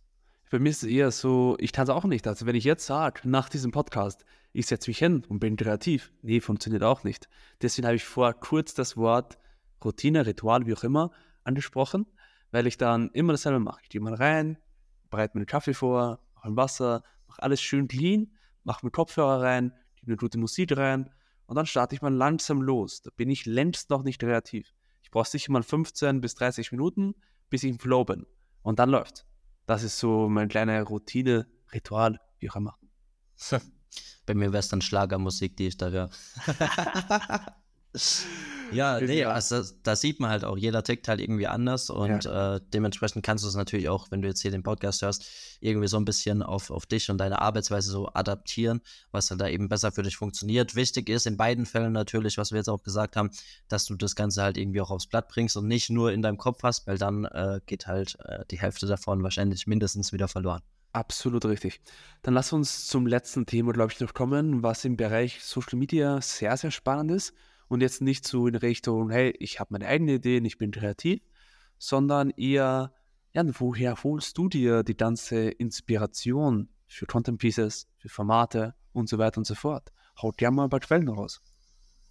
Bei 0.51 0.59
mir 0.59 0.71
ist 0.71 0.83
es 0.83 0.89
eher 0.89 1.11
so, 1.13 1.57
ich 1.61 1.73
kann 1.73 1.85
es 1.85 1.91
auch 1.91 2.05
nicht. 2.05 2.27
Also 2.27 2.45
wenn 2.45 2.57
ich 2.57 2.65
jetzt 2.65 2.85
sage, 2.85 3.21
nach 3.25 3.49
diesem 3.49 3.71
Podcast, 3.71 4.25
ich 4.53 4.67
setze 4.67 4.91
mich 4.91 4.99
hin 4.99 5.25
und 5.29 5.39
bin 5.39 5.57
kreativ, 5.57 6.13
nee, 6.23 6.41
funktioniert 6.41 6.83
auch 6.83 7.05
nicht. 7.05 7.29
Deswegen 7.63 7.87
habe 7.87 7.97
ich 7.97 8.05
vor 8.05 8.33
kurz 8.35 8.75
das 8.75 8.97
Wort 8.97 9.39
Routine, 9.85 10.27
Ritual, 10.27 10.67
wie 10.67 10.75
auch 10.75 10.83
immer, 10.83 11.13
angesprochen, 11.45 12.07
weil 12.51 12.67
ich 12.67 12.77
dann 12.77 13.11
immer 13.13 13.33
dasselbe 13.33 13.61
mache. 13.61 13.81
Ich 13.85 13.91
gehe 13.91 14.01
mal 14.01 14.15
rein, 14.15 14.59
bereite 15.09 15.37
mir 15.37 15.43
einen 15.43 15.47
Kaffee 15.47 15.73
vor, 15.75 16.19
mache 16.35 16.49
ein 16.49 16.57
Wasser, 16.57 17.05
mache 17.29 17.43
alles 17.43 17.61
schön 17.61 17.87
clean, 17.87 18.33
mache 18.65 18.85
mir 18.85 18.91
Kopfhörer 18.91 19.41
rein, 19.41 19.73
eine 20.05 20.17
gute 20.17 20.39
Musik 20.39 20.77
rein 20.77 21.11
und 21.51 21.57
dann 21.57 21.67
starte 21.67 21.97
ich 21.97 22.01
mal 22.01 22.15
langsam 22.15 22.63
los. 22.63 23.03
Da 23.03 23.11
bin 23.17 23.29
ich 23.29 23.45
längst 23.45 23.91
noch 23.91 24.05
nicht 24.05 24.21
kreativ. 24.21 24.73
Ich 25.03 25.11
brauche 25.11 25.29
sicher 25.29 25.51
mal 25.51 25.65
15 25.65 26.21
bis 26.21 26.37
30 26.37 26.71
Minuten, 26.71 27.17
bis 27.49 27.65
ich 27.65 27.71
im 27.71 27.81
Flow 27.81 28.05
bin. 28.05 28.25
Und 28.63 28.79
dann 28.79 28.89
läuft. 28.89 29.27
Das 29.67 29.83
ist 29.83 29.99
so 29.99 30.29
meine 30.29 30.47
kleine 30.47 30.81
Routine, 30.85 31.49
Ritual, 31.75 32.21
wie 32.39 32.51
auch 32.51 32.55
immer. 32.55 32.79
Bei 34.27 34.35
mir 34.35 34.53
wäre 34.53 34.61
es 34.61 34.69
dann 34.69 34.81
Schlagermusik, 34.81 35.57
die 35.57 35.67
ich 35.67 35.77
da 35.77 35.89
höre. 35.89 36.11
Ja, 38.73 39.01
nee, 39.01 39.25
also 39.25 39.63
da 39.83 39.97
sieht 39.97 40.21
man 40.21 40.31
halt 40.31 40.45
auch, 40.45 40.57
jeder 40.57 40.83
tickt 40.83 41.09
halt 41.09 41.21
irgendwie 41.21 41.47
anders 41.47 41.91
und 41.91 42.25
ja. 42.25 42.57
äh, 42.57 42.61
dementsprechend 42.73 43.25
kannst 43.25 43.45
du 43.45 43.49
es 43.49 43.55
natürlich 43.55 43.89
auch, 43.89 44.11
wenn 44.11 44.23
du 44.23 44.29
jetzt 44.29 44.41
hier 44.41 44.51
den 44.51 44.63
Podcast 44.63 45.03
hörst, 45.03 45.27
irgendwie 45.61 45.89
so 45.89 45.97
ein 45.97 46.05
bisschen 46.05 46.43
auf, 46.43 46.71
auf 46.71 46.87
dich 46.87 47.11
und 47.11 47.19
deine 47.19 47.41
Arbeitsweise 47.41 47.91
so 47.91 48.09
adaptieren, 48.13 48.81
was 49.11 49.31
halt 49.31 49.41
da 49.41 49.49
eben 49.49 49.69
besser 49.69 49.93
für 49.93 50.03
dich 50.03 50.17
funktioniert. 50.17 50.75
Wichtig 50.75 51.09
ist 51.09 51.27
in 51.27 51.37
beiden 51.37 51.67
Fällen 51.67 51.93
natürlich, 51.93 52.39
was 52.39 52.53
wir 52.53 52.59
jetzt 52.59 52.69
auch 52.69 52.83
gesagt 52.83 53.17
haben, 53.17 53.31
dass 53.69 53.87
du 53.87 53.97
das 53.97 54.17
Ganze 54.17 54.43
halt 54.43 54.57
irgendwie 54.57 54.81
auch 54.81 54.91
aufs 54.91 55.07
Blatt 55.07 55.29
bringst 55.29 55.57
und 55.57 55.69
nicht 55.69 55.91
nur 55.91 56.13
in 56.13 56.23
deinem 56.23 56.39
Kopf 56.39 56.63
hast, 56.63 56.87
weil 56.87 56.99
dann 56.99 57.25
äh, 57.25 57.61
geht 57.67 57.87
halt 57.87 58.17
äh, 58.25 58.45
die 58.51 58.61
Hälfte 58.61 58.87
davon 58.87 59.23
wahrscheinlich 59.23 59.67
mindestens 59.67 60.13
wieder 60.13 60.29
verloren. 60.29 60.63
Absolut 60.93 61.45
richtig. 61.45 61.81
Dann 62.23 62.35
lass 62.35 62.53
uns 62.53 62.89
zum 62.89 63.07
letzten 63.07 63.47
Thema, 63.47 63.73
glaube 63.73 63.93
ich, 63.93 64.01
noch 64.01 64.13
kommen, 64.13 64.65
was 64.65 64.85
im 64.85 64.97
Bereich 64.97 65.43
Social 65.45 65.79
Media 65.79 66.21
sehr, 66.21 66.57
sehr 66.57 66.73
spannend 66.73 67.13
ist. 67.13 67.33
Und 67.71 67.83
jetzt 67.83 68.03
nicht 68.03 68.27
so 68.27 68.49
in 68.49 68.57
Richtung, 68.57 69.11
hey, 69.11 69.33
ich 69.39 69.61
habe 69.61 69.73
meine 69.73 69.87
eigene 69.87 70.15
Ideen, 70.15 70.45
ich 70.45 70.59
bin 70.59 70.73
kreativ, 70.73 71.23
sondern 71.79 72.31
eher, 72.31 72.93
ja, 73.33 73.45
woher 73.61 74.03
holst 74.03 74.37
du 74.37 74.49
dir 74.49 74.83
die 74.83 74.97
ganze 74.97 75.51
Inspiration 75.51 76.69
für 76.89 77.07
Content 77.07 77.39
Pieces, 77.39 77.87
für 77.97 78.09
Formate 78.09 78.75
und 78.93 79.09
so 79.09 79.19
weiter 79.19 79.39
und 79.39 79.47
so 79.47 79.55
fort? 79.55 79.93
Haut 80.21 80.37
gerne 80.37 80.57
mal 80.57 80.65
ein 80.65 80.71
paar 80.71 80.81
Quellen 80.81 81.09
raus. 81.09 81.43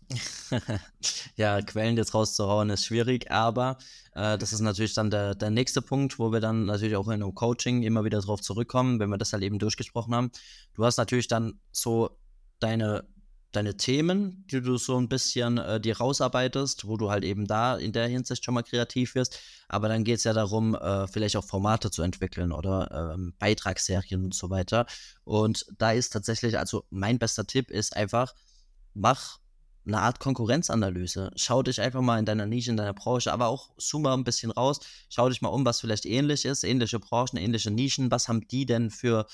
ja, 1.35 1.61
Quellen 1.61 1.97
jetzt 1.97 2.13
rauszuhauen 2.13 2.69
ist 2.69 2.85
schwierig, 2.85 3.29
aber 3.29 3.79
äh, 4.13 4.37
das 4.37 4.53
ist 4.53 4.61
natürlich 4.61 4.93
dann 4.93 5.11
der, 5.11 5.35
der 5.35 5.49
nächste 5.49 5.81
Punkt, 5.81 6.19
wo 6.19 6.31
wir 6.31 6.39
dann 6.39 6.67
natürlich 6.67 6.95
auch 6.95 7.07
in 7.07 7.21
einem 7.21 7.35
Coaching 7.35 7.83
immer 7.83 8.05
wieder 8.05 8.21
drauf 8.21 8.39
zurückkommen, 8.39 9.01
wenn 9.01 9.09
wir 9.09 9.17
das 9.17 9.33
halt 9.33 9.43
eben 9.43 9.59
durchgesprochen 9.59 10.15
haben. 10.15 10.31
Du 10.73 10.85
hast 10.85 10.95
natürlich 10.95 11.27
dann 11.27 11.59
so 11.73 12.17
deine, 12.59 13.05
deine 13.51 13.77
Themen, 13.77 14.45
die 14.51 14.61
du 14.61 14.77
so 14.77 14.97
ein 14.97 15.09
bisschen 15.09 15.57
äh, 15.57 15.81
dir 15.81 15.97
rausarbeitest, 15.97 16.87
wo 16.87 16.97
du 16.97 17.09
halt 17.09 17.23
eben 17.23 17.47
da 17.47 17.77
in 17.77 17.91
der 17.91 18.07
Hinsicht 18.07 18.45
schon 18.45 18.53
mal 18.53 18.63
kreativ 18.63 19.15
wirst. 19.15 19.39
Aber 19.67 19.87
dann 19.87 20.03
geht 20.03 20.17
es 20.17 20.23
ja 20.23 20.33
darum, 20.33 20.75
äh, 20.75 21.07
vielleicht 21.07 21.35
auch 21.35 21.45
Formate 21.45 21.89
zu 21.89 22.03
entwickeln 22.03 22.51
oder 22.51 23.13
ähm, 23.15 23.33
Beitragsserien 23.39 24.25
und 24.25 24.35
so 24.35 24.49
weiter. 24.49 24.85
Und 25.23 25.65
da 25.77 25.91
ist 25.91 26.11
tatsächlich, 26.11 26.59
also 26.59 26.85
mein 26.91 27.17
bester 27.17 27.47
Tipp 27.47 27.71
ist 27.71 27.95
einfach, 27.95 28.35
mach 28.93 29.39
eine 29.87 30.01
Art 30.01 30.19
Konkurrenzanalyse. 30.19 31.31
Schau 31.35 31.63
dich 31.63 31.81
einfach 31.81 32.01
mal 32.01 32.19
in 32.19 32.25
deiner 32.25 32.45
Nische, 32.45 32.69
in 32.69 32.77
deiner 32.77 32.93
Branche, 32.93 33.33
aber 33.33 33.47
auch 33.47 33.71
zoom 33.77 34.03
mal 34.03 34.13
ein 34.13 34.23
bisschen 34.23 34.51
raus. 34.51 34.79
Schau 35.09 35.27
dich 35.29 35.41
mal 35.41 35.49
um, 35.49 35.65
was 35.65 35.81
vielleicht 35.81 36.05
ähnlich 36.05 36.45
ist, 36.45 36.63
ähnliche 36.63 36.99
Branchen, 36.99 37.37
ähnliche 37.37 37.71
Nischen. 37.71 38.11
Was 38.11 38.27
haben 38.27 38.47
die 38.47 38.67
denn 38.67 38.91
für 38.91 39.25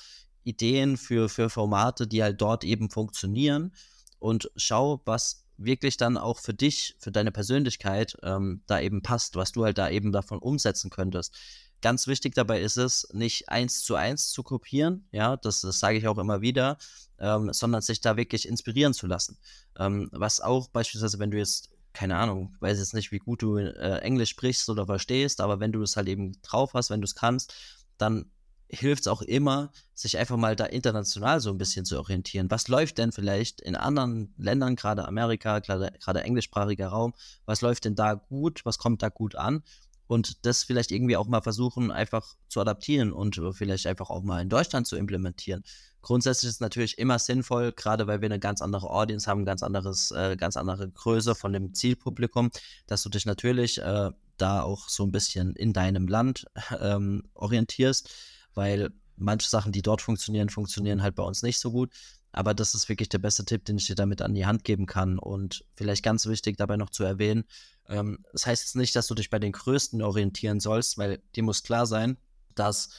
Ideen, 0.44 0.96
für, 0.96 1.28
für 1.28 1.50
Formate, 1.50 2.08
die 2.08 2.24
halt 2.24 2.40
dort 2.40 2.64
eben 2.64 2.90
funktionieren? 2.90 3.74
Und 4.20 4.52
schau, 4.56 5.02
was 5.06 5.46
wirklich 5.58 5.98
dann 5.98 6.18
auch 6.18 6.40
für 6.40 6.54
dich, 6.54 6.96
für 7.00 7.12
deine 7.12 7.32
Persönlichkeit 7.32 8.18
ähm, 8.24 8.62
da 8.68 8.80
eben 8.80 9.02
passt, 9.02 9.36
was 9.36 9.52
du 9.52 9.64
halt 9.64 9.78
da 9.78 9.90
eben 9.90 10.12
davon 10.12 10.40
umsetzen 10.40 10.90
könntest. 10.90 11.34
Ganz 11.82 12.08
wichtig 12.08 12.34
dabei 12.34 12.62
ist 12.62 12.78
es, 12.78 13.08
nicht 13.14 13.50
eins 13.50 13.84
zu 13.84 13.96
eins 13.96 14.32
zu 14.32 14.44
kopieren, 14.44 15.08
ja, 15.12 15.38
das, 15.38 15.62
das 15.62 15.80
sage 15.80 15.98
ich 15.98 16.08
auch 16.08 16.18
immer 16.18 16.42
wieder, 16.42 16.78
ähm, 17.20 17.54
sondern 17.54 17.82
sich 17.82 18.02
da 18.02 18.18
wirklich 18.18 18.48
inspirieren 18.48 18.94
zu 18.94 19.08
lassen. 19.08 19.38
Ähm, 19.78 20.10
was 20.12 20.42
auch 20.42 20.68
beispielsweise, 20.70 21.20
wenn 21.20 21.32
du 21.32 21.38
jetzt, 21.38 21.70
keine 21.94 22.18
Ahnung, 22.18 22.56
weiß 22.60 22.80
jetzt 22.80 22.94
nicht, 22.94 23.12
wie 23.12 23.20
gut 23.20 23.42
du 23.42 23.58
äh, 23.58 24.00
Englisch 24.00 24.32
sprichst 24.32 24.70
oder 24.70 24.86
verstehst, 24.86 25.40
aber 25.42 25.60
wenn 25.60 25.72
du 25.72 25.82
es 25.82 25.96
halt 25.96 26.08
eben 26.08 26.42
drauf 26.42 26.74
hast, 26.74 26.90
wenn 26.90 27.02
du 27.02 27.06
es 27.06 27.16
kannst, 27.16 27.54
dann 27.98 28.32
hilft 28.70 29.02
es 29.02 29.08
auch 29.08 29.22
immer, 29.22 29.72
sich 29.94 30.18
einfach 30.18 30.38
mal 30.38 30.56
da 30.56 30.66
international 30.66 31.40
so 31.40 31.50
ein 31.50 31.58
bisschen 31.58 31.86
zu 31.86 31.98
orientieren. 31.98 32.50
Was 32.50 32.68
läuft 32.68 32.98
denn 32.98 33.12
vielleicht 33.12 33.62
in 33.62 33.76
anderen 33.76 34.34
Ländern, 34.38 34.76
gerade 34.76 35.08
Amerika, 35.08 35.60
gerade 35.60 36.24
englischsprachiger 36.24 36.88
Raum, 36.88 37.14
was 37.46 37.62
läuft 37.62 37.86
denn 37.86 37.96
da 37.96 38.16
gut, 38.16 38.66
was 38.66 38.78
kommt 38.78 39.02
da 39.02 39.10
gut 39.10 39.36
an? 39.36 39.64
Und 40.08 40.46
das 40.46 40.64
vielleicht 40.64 40.92
irgendwie 40.92 41.18
auch 41.18 41.28
mal 41.28 41.42
versuchen, 41.42 41.92
einfach 41.92 42.36
zu 42.48 42.62
adaptieren 42.62 43.12
und 43.12 43.42
vielleicht 43.54 43.88
einfach 43.88 44.12
auch 44.12 44.22
mal 44.22 44.42
in 44.42 44.50
Deutschland 44.50 44.86
zu 44.86 44.98
implementieren. 44.98 45.64
Grundsätzlich 46.04 46.50
ist 46.50 46.56
es 46.56 46.60
natürlich 46.62 47.00
immer 47.00 47.18
sinnvoll, 47.18 47.72
gerade 47.72 48.06
weil 48.06 48.22
wir 48.22 48.28
eine 48.28 48.40
ganz 48.40 48.62
andere 48.62 48.92
Audience 48.92 49.28
haben, 49.28 49.44
ganz 49.46 49.64
anderes, 49.64 50.12
äh, 50.12 50.36
ganz 50.38 50.56
andere 50.56 50.88
Größe 50.88 51.34
von 51.34 51.52
dem 51.52 51.74
Zielpublikum, 51.74 52.52
dass 52.86 53.02
du 53.02 53.10
dich 53.10 53.26
natürlich 53.26 53.80
äh, 53.80 54.12
da 54.38 54.62
auch 54.62 54.88
so 54.88 55.04
ein 55.04 55.12
bisschen 55.12 55.56
in 55.56 55.74
deinem 55.74 56.08
Land 56.08 56.46
ähm, 56.80 57.24
orientierst, 57.34 58.12
weil 58.56 58.90
manche 59.18 59.50
Sachen, 59.50 59.72
die 59.72 59.82
dort 59.82 60.02
funktionieren, 60.02 60.50
funktionieren 60.50 61.02
halt 61.02 61.16
bei 61.16 61.24
uns 61.24 61.44
nicht 61.44 61.60
so 61.60 61.72
gut. 61.72 61.92
Aber 62.32 62.54
das 62.54 62.76
ist 62.76 62.90
wirklich 62.90 63.08
der 63.08 63.20
beste 63.20 63.46
Tipp, 63.46 63.64
den 63.64 63.78
ich 63.78 63.86
dir 63.86 63.96
damit 63.96 64.22
an 64.22 64.34
die 64.34 64.46
Hand 64.46 64.66
geben 64.66 64.88
kann. 64.88 65.18
Und 65.20 65.64
vielleicht 65.76 66.04
ganz 66.04 66.26
wichtig 66.26 66.58
dabei 66.58 66.76
noch 66.76 66.90
zu 66.90 67.04
erwähnen, 67.04 67.46
ähm, 67.88 68.20
das 68.32 68.46
heißt 68.46 68.64
jetzt 68.64 68.76
nicht, 68.76 68.96
dass 68.96 69.08
du 69.08 69.16
dich 69.16 69.30
bei 69.30 69.40
den 69.40 69.52
Größten 69.52 70.02
orientieren 70.02 70.60
sollst, 70.60 70.98
weil 70.98 71.22
dir 71.36 71.44
muss 71.44 71.64
klar 71.64 71.86
sein, 71.86 72.18
dass 72.56 72.90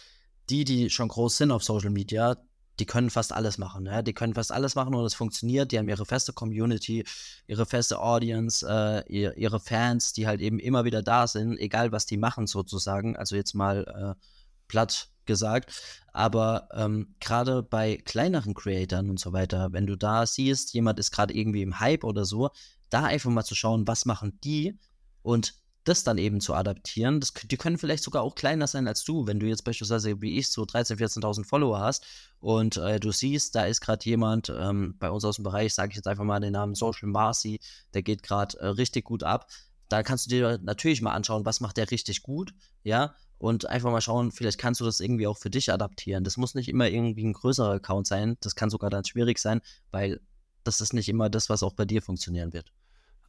die, 0.49 0.64
die 0.64 0.90
schon 0.90 1.09
groß 1.09 1.37
sind 1.37 1.51
auf 1.51 1.64
Social 1.64 1.90
Media, 1.90 2.37
die 2.79 2.87
können 2.87 3.11
fast 3.11 3.33
alles 3.33 3.59
machen. 3.59 3.87
Ja? 3.87 4.03
Die 4.03 4.12
können 4.12 4.35
fast 4.35 4.53
alles 4.53 4.75
machen 4.75 4.95
und 4.95 5.05
es 5.05 5.14
funktioniert. 5.14 5.73
Die 5.73 5.79
haben 5.79 5.88
ihre 5.88 6.07
feste 6.07 6.33
Community, 6.33 7.05
ihre 7.47 7.66
feste 7.66 7.99
Audience, 8.01 8.66
äh, 8.69 9.33
ihre 9.35 9.61
Fans, 9.61 10.12
die 10.12 10.27
halt 10.27 10.40
eben 10.40 10.59
immer 10.59 10.85
wieder 10.85 11.03
da 11.03 11.27
sind, 11.27 11.59
egal 11.59 11.92
was 11.92 12.07
die 12.07 12.19
machen 12.19 12.47
sozusagen. 12.47 13.16
Also 13.16 13.35
jetzt 13.37 13.55
mal 13.55 14.16
äh, 14.16 14.23
platt 14.68 15.09
gesagt. 15.26 15.72
Aber 16.12 16.68
ähm, 16.72 17.14
gerade 17.20 17.62
bei 17.62 17.98
kleineren 17.98 18.55
Creatoren 18.55 19.11
und 19.11 19.20
so 19.20 19.33
weiter, 19.33 19.72
wenn 19.72 19.87
du 19.87 19.96
da 19.96 20.26
siehst, 20.26 20.72
jemand 20.72 20.98
ist 20.98 21.11
gerade 21.11 21.35
irgendwie 21.35 21.62
im 21.62 21.81
Hype 21.81 22.05
oder 22.05 22.24
so, 22.24 22.50
da 22.88 23.05
einfach 23.05 23.31
mal 23.31 23.44
zu 23.44 23.55
schauen, 23.55 23.87
was 23.87 24.07
machen 24.07 24.38
die 24.42 24.79
und 25.22 25.55
das 25.85 26.02
dann 26.02 26.18
eben 26.18 26.40
zu 26.40 26.55
adaptieren. 26.55 27.20
Das, 27.20 27.33
die 27.33 27.57
können 27.57 27.79
vielleicht 27.79 28.02
sogar 28.02 28.22
auch 28.22 28.35
kleiner 28.35 28.66
sein 28.66 28.88
als 28.88 29.05
du, 29.05 29.26
wenn 29.26 29.38
du 29.38 29.46
jetzt 29.46 29.62
beispielsweise 29.62 30.20
wie 30.20 30.38
ich 30.38 30.48
so 30.48 30.62
13.000, 30.62 31.20
14.000 31.20 31.44
Follower 31.46 31.79
hast 31.79 32.05
und 32.40 32.76
äh, 32.76 32.98
du 32.98 33.12
siehst, 33.12 33.55
da 33.55 33.66
ist 33.66 33.81
gerade 33.81 34.05
jemand 34.05 34.52
ähm, 34.57 34.96
bei 34.98 35.11
uns 35.11 35.24
aus 35.24 35.37
dem 35.37 35.44
Bereich, 35.44 35.74
sage 35.74 35.90
ich 35.90 35.96
jetzt 35.96 36.09
einfach 36.09 36.24
mal 36.24 36.40
den 36.40 36.52
Namen 36.52 36.74
Social 36.74 37.09
Marcy, 37.09 37.61
der 37.94 38.02
geht 38.02 38.22
gerade 38.22 38.59
äh, 38.59 38.66
richtig 38.66 39.05
gut 39.05 39.22
ab. 39.22 39.48
Da 39.88 40.02
kannst 40.02 40.26
du 40.26 40.31
dir 40.31 40.59
natürlich 40.62 41.02
mal 41.02 41.12
anschauen, 41.12 41.44
was 41.44 41.61
macht 41.61 41.76
der 41.76 41.90
richtig 41.90 42.22
gut, 42.22 42.52
ja, 42.83 43.14
und 43.38 43.68
einfach 43.68 43.90
mal 43.90 44.01
schauen, 44.01 44.33
vielleicht 44.33 44.59
kannst 44.59 44.81
du 44.81 44.85
das 44.85 45.01
irgendwie 45.01 45.27
auch 45.27 45.38
für 45.38 45.51
dich 45.51 45.72
adaptieren. 45.72 46.25
Das 46.25 46.37
muss 46.37 46.55
nicht 46.55 46.68
immer 46.68 46.88
irgendwie 46.88 47.25
ein 47.25 47.33
größerer 47.33 47.72
Account 47.72 48.07
sein, 48.07 48.37
das 48.40 48.55
kann 48.55 48.70
sogar 48.70 48.90
dann 48.90 49.05
schwierig 49.05 49.38
sein, 49.38 49.61
weil 49.90 50.20
das 50.64 50.81
ist 50.81 50.92
nicht 50.92 51.09
immer 51.09 51.31
das, 51.31 51.49
was 51.49 51.62
auch 51.62 51.75
bei 51.75 51.85
dir 51.85 52.03
funktionieren 52.03 52.53
wird. 52.53 52.72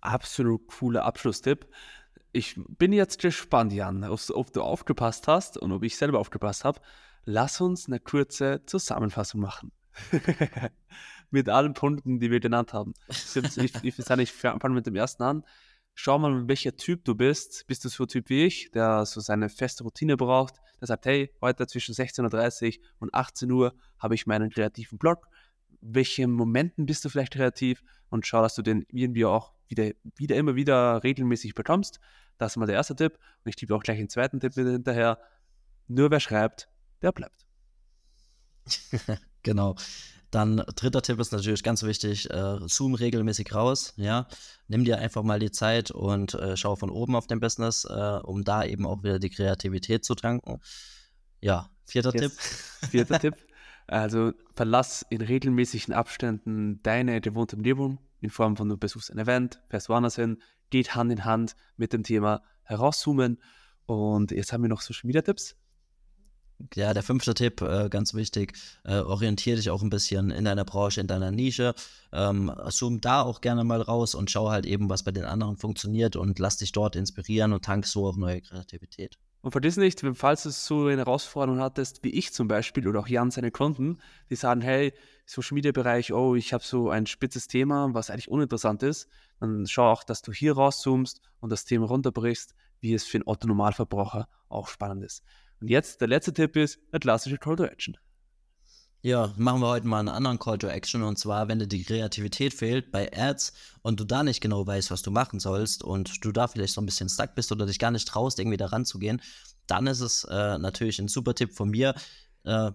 Absolut 0.01 0.67
cooler 0.67 1.03
Abschlusstipp. 1.05 1.67
Ich 2.31 2.59
bin 2.67 2.93
jetzt 2.93 3.19
gespannt, 3.19 3.73
Jan, 3.73 4.03
ob 4.03 4.53
du 4.53 4.61
aufgepasst 4.61 5.27
hast 5.27 5.57
und 5.57 5.71
ob 5.71 5.83
ich 5.83 5.97
selber 5.97 6.19
aufgepasst 6.19 6.63
habe. 6.63 6.81
Lass 7.25 7.59
uns 7.61 7.87
eine 7.87 7.99
kurze 7.99 8.61
Zusammenfassung 8.65 9.41
machen. 9.41 9.71
mit 11.31 11.49
allen 11.49 11.73
Punkten, 11.73 12.19
die 12.19 12.31
wir 12.31 12.39
genannt 12.39 12.73
haben. 12.73 12.93
Ich, 13.09 13.35
ich, 13.57 13.83
ich, 13.83 14.33
fange 14.33 14.69
mit 14.69 14.85
dem 14.85 14.95
ersten 14.95 15.23
an. 15.23 15.43
Schau 15.99 16.19
mal, 16.19 16.47
welcher 16.47 16.77
Typ 16.77 17.03
du 17.05 17.15
bist. 17.15 17.65
Bist 17.65 17.83
du 17.83 17.89
so 17.89 18.03
ein 18.03 18.07
Typ 18.07 18.29
wie 18.29 18.45
ich, 18.45 18.69
der 18.69 19.03
so 19.07 19.19
seine 19.19 19.49
feste 19.49 19.83
Routine 19.83 20.15
braucht, 20.15 20.61
der 20.79 20.85
sagt, 20.87 21.07
hey, 21.07 21.33
heute 21.41 21.65
zwischen 21.65 21.95
16.30 21.95 22.77
Uhr 22.77 22.83
und 22.99 23.15
18 23.15 23.51
Uhr 23.51 23.73
habe 23.97 24.13
ich 24.13 24.27
meinen 24.27 24.51
kreativen 24.51 24.99
Blog. 24.99 25.27
Welche 25.81 26.27
Momenten 26.27 26.85
bist 26.85 27.03
du 27.03 27.09
vielleicht 27.09 27.33
kreativ? 27.33 27.83
Und 28.09 28.27
schau, 28.27 28.43
dass 28.43 28.53
du 28.53 28.61
den 28.61 28.85
irgendwie 28.91 29.25
auch 29.25 29.53
wieder, 29.69 29.89
wieder 30.15 30.35
immer 30.35 30.53
wieder 30.53 31.03
regelmäßig 31.03 31.55
bekommst. 31.55 31.99
Das 32.37 32.51
ist 32.51 32.57
mal 32.57 32.67
der 32.67 32.75
erste 32.75 32.95
Tipp. 32.95 33.17
Und 33.43 33.49
ich 33.49 33.55
gebe 33.55 33.73
auch 33.73 33.81
gleich 33.81 33.97
einen 33.97 34.09
zweiten 34.09 34.39
Tipp 34.39 34.53
hinterher. 34.53 35.19
Nur 35.87 36.11
wer 36.11 36.19
schreibt, 36.19 36.69
der 37.01 37.11
bleibt. 37.11 37.47
genau. 39.41 39.75
Dann 40.31 40.57
dritter 40.75 41.01
Tipp 41.01 41.19
ist 41.19 41.31
natürlich 41.31 41.63
ganz 41.63 41.83
wichtig, 41.83 42.29
äh, 42.29 42.57
zoom 42.65 42.95
regelmäßig 42.95 43.53
raus, 43.55 43.93
ja. 43.95 44.27
Nimm 44.67 44.83
dir 44.83 44.97
einfach 44.99 45.23
mal 45.23 45.39
die 45.39 45.51
Zeit 45.51 45.91
und 45.91 46.33
äh, 46.33 46.57
schau 46.57 46.75
von 46.75 46.89
oben 46.89 47.15
auf 47.15 47.27
dein 47.27 47.39
Business, 47.39 47.85
äh, 47.85 48.19
um 48.23 48.43
da 48.43 48.65
eben 48.65 48.85
auch 48.85 49.03
wieder 49.03 49.19
die 49.19 49.29
Kreativität 49.29 50.03
zu 50.03 50.15
tanken. 50.15 50.59
Ja, 51.39 51.69
vierter 51.85 52.13
yes. 52.13 52.21
Tipp. 52.21 52.31
Vierter 52.91 53.19
Tipp. 53.19 53.35
Also 53.87 54.33
verlass 54.53 55.05
in 55.09 55.21
regelmäßigen 55.21 55.93
Abständen 55.93 56.81
deine 56.83 57.21
gewohnte 57.21 57.55
Umgebung 57.55 57.99
in 58.19 58.29
Form 58.29 58.57
von 58.57 58.67
du 58.67 58.77
besuchst 58.77 59.11
ein 59.11 59.19
Event, 59.19 59.61
fährst 59.69 59.89
woanders 59.89 60.15
hin, 60.15 60.41
geht 60.69 60.95
Hand 60.95 61.11
in 61.11 61.25
Hand 61.25 61.55
mit 61.77 61.93
dem 61.93 62.03
Thema 62.03 62.41
herauszoomen. 62.63 63.41
Und 63.85 64.31
jetzt 64.31 64.51
haben 64.51 64.63
wir 64.63 64.69
noch 64.69 64.81
Social 64.81 65.07
Media 65.07 65.21
Tipps. 65.21 65.55
Ja, 66.75 66.93
der 66.93 67.03
fünfte 67.03 67.33
Tipp, 67.35 67.61
äh, 67.61 67.87
ganz 67.89 68.13
wichtig, 68.15 68.53
äh, 68.83 68.97
orientiere 68.97 69.57
dich 69.57 69.69
auch 69.69 69.83
ein 69.83 69.91
bisschen 69.91 70.31
in 70.31 70.45
deiner 70.45 70.65
Branche, 70.65 71.01
in 71.01 71.07
deiner 71.07 71.31
Nische. 71.31 71.75
Ähm, 72.11 72.51
zoom 72.69 72.99
da 72.99 73.21
auch 73.21 73.41
gerne 73.41 73.63
mal 73.63 73.81
raus 73.81 74.15
und 74.15 74.31
schau 74.31 74.49
halt 74.49 74.65
eben, 74.65 74.89
was 74.89 75.03
bei 75.03 75.11
den 75.11 75.25
anderen 75.25 75.57
funktioniert 75.57 76.15
und 76.15 76.39
lass 76.39 76.57
dich 76.57 76.71
dort 76.71 76.95
inspirieren 76.95 77.53
und 77.53 77.63
tank 77.63 77.85
so 77.85 78.07
auf 78.07 78.17
neue 78.17 78.41
Kreativität. 78.41 79.17
Und 79.41 79.51
vergiss 79.51 79.77
nicht, 79.77 80.03
falls 80.15 80.43
du 80.43 80.49
so 80.49 80.87
eine 80.87 80.97
Herausforderung 80.97 81.61
hattest, 81.61 82.03
wie 82.03 82.09
ich 82.09 82.33
zum 82.33 82.47
Beispiel 82.47 82.87
oder 82.87 83.01
auch 83.01 83.07
Jan 83.07 83.29
seine 83.29 83.51
Kunden, 83.51 83.99
die 84.29 84.35
sagen, 84.35 84.61
hey, 84.61 84.93
Social 85.25 85.55
Media 85.55 85.71
Bereich, 85.71 86.11
oh, 86.11 86.35
ich 86.35 86.53
habe 86.53 86.63
so 86.63 86.89
ein 86.89 87.05
spitzes 87.05 87.47
Thema, 87.47 87.93
was 87.93 88.09
eigentlich 88.09 88.29
uninteressant 88.29 88.81
ist, 88.81 89.07
dann 89.39 89.67
schau 89.67 89.91
auch, 89.91 90.03
dass 90.03 90.21
du 90.21 90.33
hier 90.33 90.53
rauszoomst 90.53 91.21
und 91.39 91.51
das 91.51 91.65
Thema 91.65 91.85
runterbrichst, 91.85 92.55
wie 92.79 92.93
es 92.93 93.03
für 93.03 93.17
einen 93.17 93.27
Otto-Normalverbraucher 93.27 94.27
auch 94.49 94.67
spannend 94.67 95.03
ist. 95.03 95.23
Und 95.59 95.69
jetzt 95.69 96.01
der 96.01 96.07
letzte 96.07 96.33
Tipp 96.33 96.55
ist 96.55 96.79
der 96.91 96.99
klassische 96.99 97.37
Call 97.37 97.55
to 97.55 97.63
Action. 97.63 97.97
Ja, 99.01 99.31
machen 99.37 99.61
wir 99.61 99.67
heute 99.67 99.87
mal 99.87 99.99
einen 99.99 100.09
anderen 100.09 100.39
Call 100.39 100.57
to 100.57 100.67
Action 100.67 101.03
und 101.03 101.17
zwar, 101.17 101.47
wenn 101.47 101.59
dir 101.59 101.67
die 101.67 101.83
Kreativität 101.83 102.53
fehlt 102.53 102.91
bei 102.91 103.11
Ads 103.15 103.53
und 103.81 103.99
du 103.99 104.03
da 104.03 104.23
nicht 104.23 104.41
genau 104.41 104.65
weißt, 104.65 104.89
was 104.91 105.03
du 105.03 105.11
machen 105.11 105.39
sollst 105.39 105.83
und 105.83 106.25
du 106.25 106.31
da 106.31 106.47
vielleicht 106.47 106.73
so 106.73 106.81
ein 106.81 106.85
bisschen 106.85 107.07
stuck 107.07 107.35
bist 107.35 107.51
oder 107.51 107.67
dich 107.67 107.79
gar 107.79 107.91
nicht 107.91 108.07
traust, 108.07 108.39
irgendwie 108.39 108.57
da 108.57 108.65
ranzugehen, 108.65 109.21
dann 109.67 109.85
ist 109.87 110.01
es 110.01 110.23
äh, 110.25 110.57
natürlich 110.57 110.99
ein 110.99 111.07
super 111.07 111.35
Tipp 111.35 111.53
von 111.53 111.69
mir, 111.69 111.93
äh, 112.43 112.71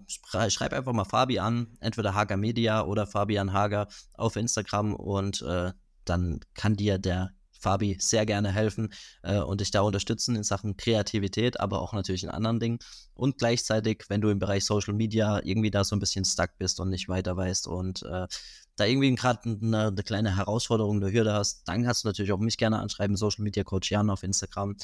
schreib 0.49 0.71
einfach 0.71 0.93
mal 0.93 1.03
Fabi 1.03 1.39
an, 1.39 1.77
entweder 1.81 2.15
Hager 2.15 2.37
Media 2.37 2.83
oder 2.83 3.05
Fabian 3.05 3.51
Hager 3.51 3.87
auf 4.13 4.35
Instagram 4.37 4.95
und 4.95 5.41
äh, 5.41 5.73
dann 6.05 6.39
kann 6.53 6.75
dir 6.75 6.99
der 6.99 7.31
Fabi 7.63 7.97
sehr 7.99 8.25
gerne 8.25 8.51
helfen 8.51 8.93
äh, 9.23 9.39
und 9.39 9.61
dich 9.61 9.71
da 9.71 9.81
unterstützen 9.81 10.35
in 10.35 10.43
Sachen 10.43 10.77
Kreativität, 10.77 11.59
aber 11.59 11.81
auch 11.81 11.93
natürlich 11.93 12.23
in 12.23 12.29
anderen 12.29 12.59
Dingen. 12.59 12.79
Und 13.15 13.37
gleichzeitig, 13.37 14.05
wenn 14.09 14.21
du 14.21 14.29
im 14.29 14.39
Bereich 14.39 14.65
Social 14.65 14.93
Media 14.93 15.39
irgendwie 15.43 15.71
da 15.71 15.83
so 15.83 15.95
ein 15.95 15.99
bisschen 15.99 16.25
stuck 16.25 16.51
bist 16.57 16.79
und 16.79 16.89
nicht 16.89 17.09
weiter 17.09 17.35
weißt 17.35 17.67
und 17.67 18.03
äh, 18.03 18.27
da 18.75 18.85
irgendwie 18.85 19.13
gerade 19.15 19.49
eine, 19.49 19.87
eine, 19.87 20.03
kleine 20.03 20.35
Herausforderung, 20.35 20.97
eine 20.97 21.11
Hürde 21.11 21.33
hast, 21.33 21.67
dann 21.67 21.83
kannst 21.83 22.03
du 22.03 22.07
natürlich 22.07 22.31
auch 22.31 22.39
mich 22.39 22.57
gerne 22.57 22.79
anschreiben, 22.79 23.15
Social 23.15 23.43
Media 23.43 23.63
Coach 23.63 23.91
Jan 23.91 24.09
auf 24.09 24.23
Instagram. 24.23 24.75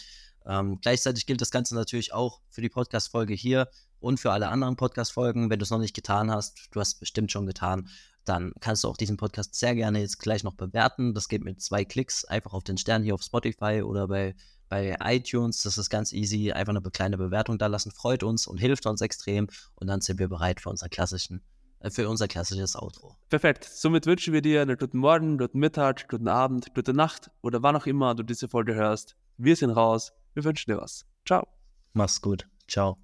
Ähm, 0.46 0.80
gleichzeitig 0.82 1.26
gilt 1.26 1.42
das 1.42 1.52
Ganze 1.52 1.76
natürlich 1.76 2.14
auch 2.14 2.42
für 2.50 2.62
die 2.62 2.70
Podcast-Folge 2.70 3.34
hier 3.34 3.68
und 4.00 4.20
für 4.20 4.32
alle 4.32 4.50
anderen 4.50 4.76
Podcast-Folgen. 4.76 5.50
Wenn 5.50 5.60
du 5.60 5.64
es 5.64 5.70
noch 5.70 5.80
nicht 5.80 5.96
getan 5.96 6.32
hast, 6.32 6.70
du 6.72 6.80
hast 6.80 6.94
es 6.94 7.00
bestimmt 7.00 7.32
schon 7.32 7.46
getan, 7.46 7.90
dann 8.26 8.54
kannst 8.60 8.84
du 8.84 8.88
auch 8.88 8.98
diesen 8.98 9.18
Podcast 9.18 9.56
sehr 9.56 9.76
gerne 9.76 10.00
jetzt 10.00 10.20
gleich 10.20 10.44
noch 10.44 10.56
bewerten. 10.56 11.14
Das 11.14 11.28
geht 11.28 11.44
mit 11.44 11.62
zwei 11.62 11.86
Klicks 11.86 12.26
einfach 12.26 12.54
auf 12.54 12.64
den 12.64 12.78
Stern 12.78 13.04
hier 13.04 13.16
auf 13.16 13.24
Spotify 13.24 13.82
oder 13.84 14.08
bei, 14.08 14.36
bei 14.70 14.98
iTunes. 15.04 15.64
Das 15.64 15.78
ist 15.78 15.90
ganz 15.90 16.14
easy. 16.14 16.52
Einfach 16.52 16.76
eine 16.76 16.82
kleine 16.82 17.18
Bewertung 17.18 17.58
da 17.58 17.68
lassen. 17.68 17.92
Freut 17.92 18.24
uns 18.24 18.48
und 18.48 18.58
hilft 18.58 18.86
uns 18.86 19.02
extrem. 19.02 19.48
Und 19.76 19.88
dann 19.88 20.02
sind 20.02 20.20
wir 20.20 20.28
bereit 20.28 20.62
für 20.62 20.70
unser 20.70 20.90
klassischen 20.90 21.42
äh, 21.80 21.90
für 21.90 22.10
unser 22.10 22.28
klassisches 22.28 22.76
Outro. 22.76 23.16
Perfekt. 23.30 23.64
Somit 23.64 24.06
wünschen 24.06 24.34
wir 24.34 24.42
dir 24.42 24.62
einen 24.62 24.78
guten 24.78 24.98
Morgen, 24.98 25.38
guten 25.38 25.60
Mittag, 25.60 26.08
guten 26.10 26.28
Abend, 26.28 26.74
gute 26.76 26.94
Nacht 26.94 27.32
oder 27.42 27.64
wann 27.64 27.76
auch 27.76 27.86
immer 27.86 28.16
du 28.16 28.24
diese 28.24 28.48
Folge 28.48 28.76
hörst. 28.76 29.16
Wir 29.38 29.56
sind 29.56 29.72
raus. 29.72 30.12
Wir 30.34 30.44
wünschen 30.44 30.72
dir 30.72 30.78
was. 30.78 31.06
Ciao. 31.26 31.48
Mach's 31.94 32.22
gut. 32.22 32.48
Ciao. 32.68 32.98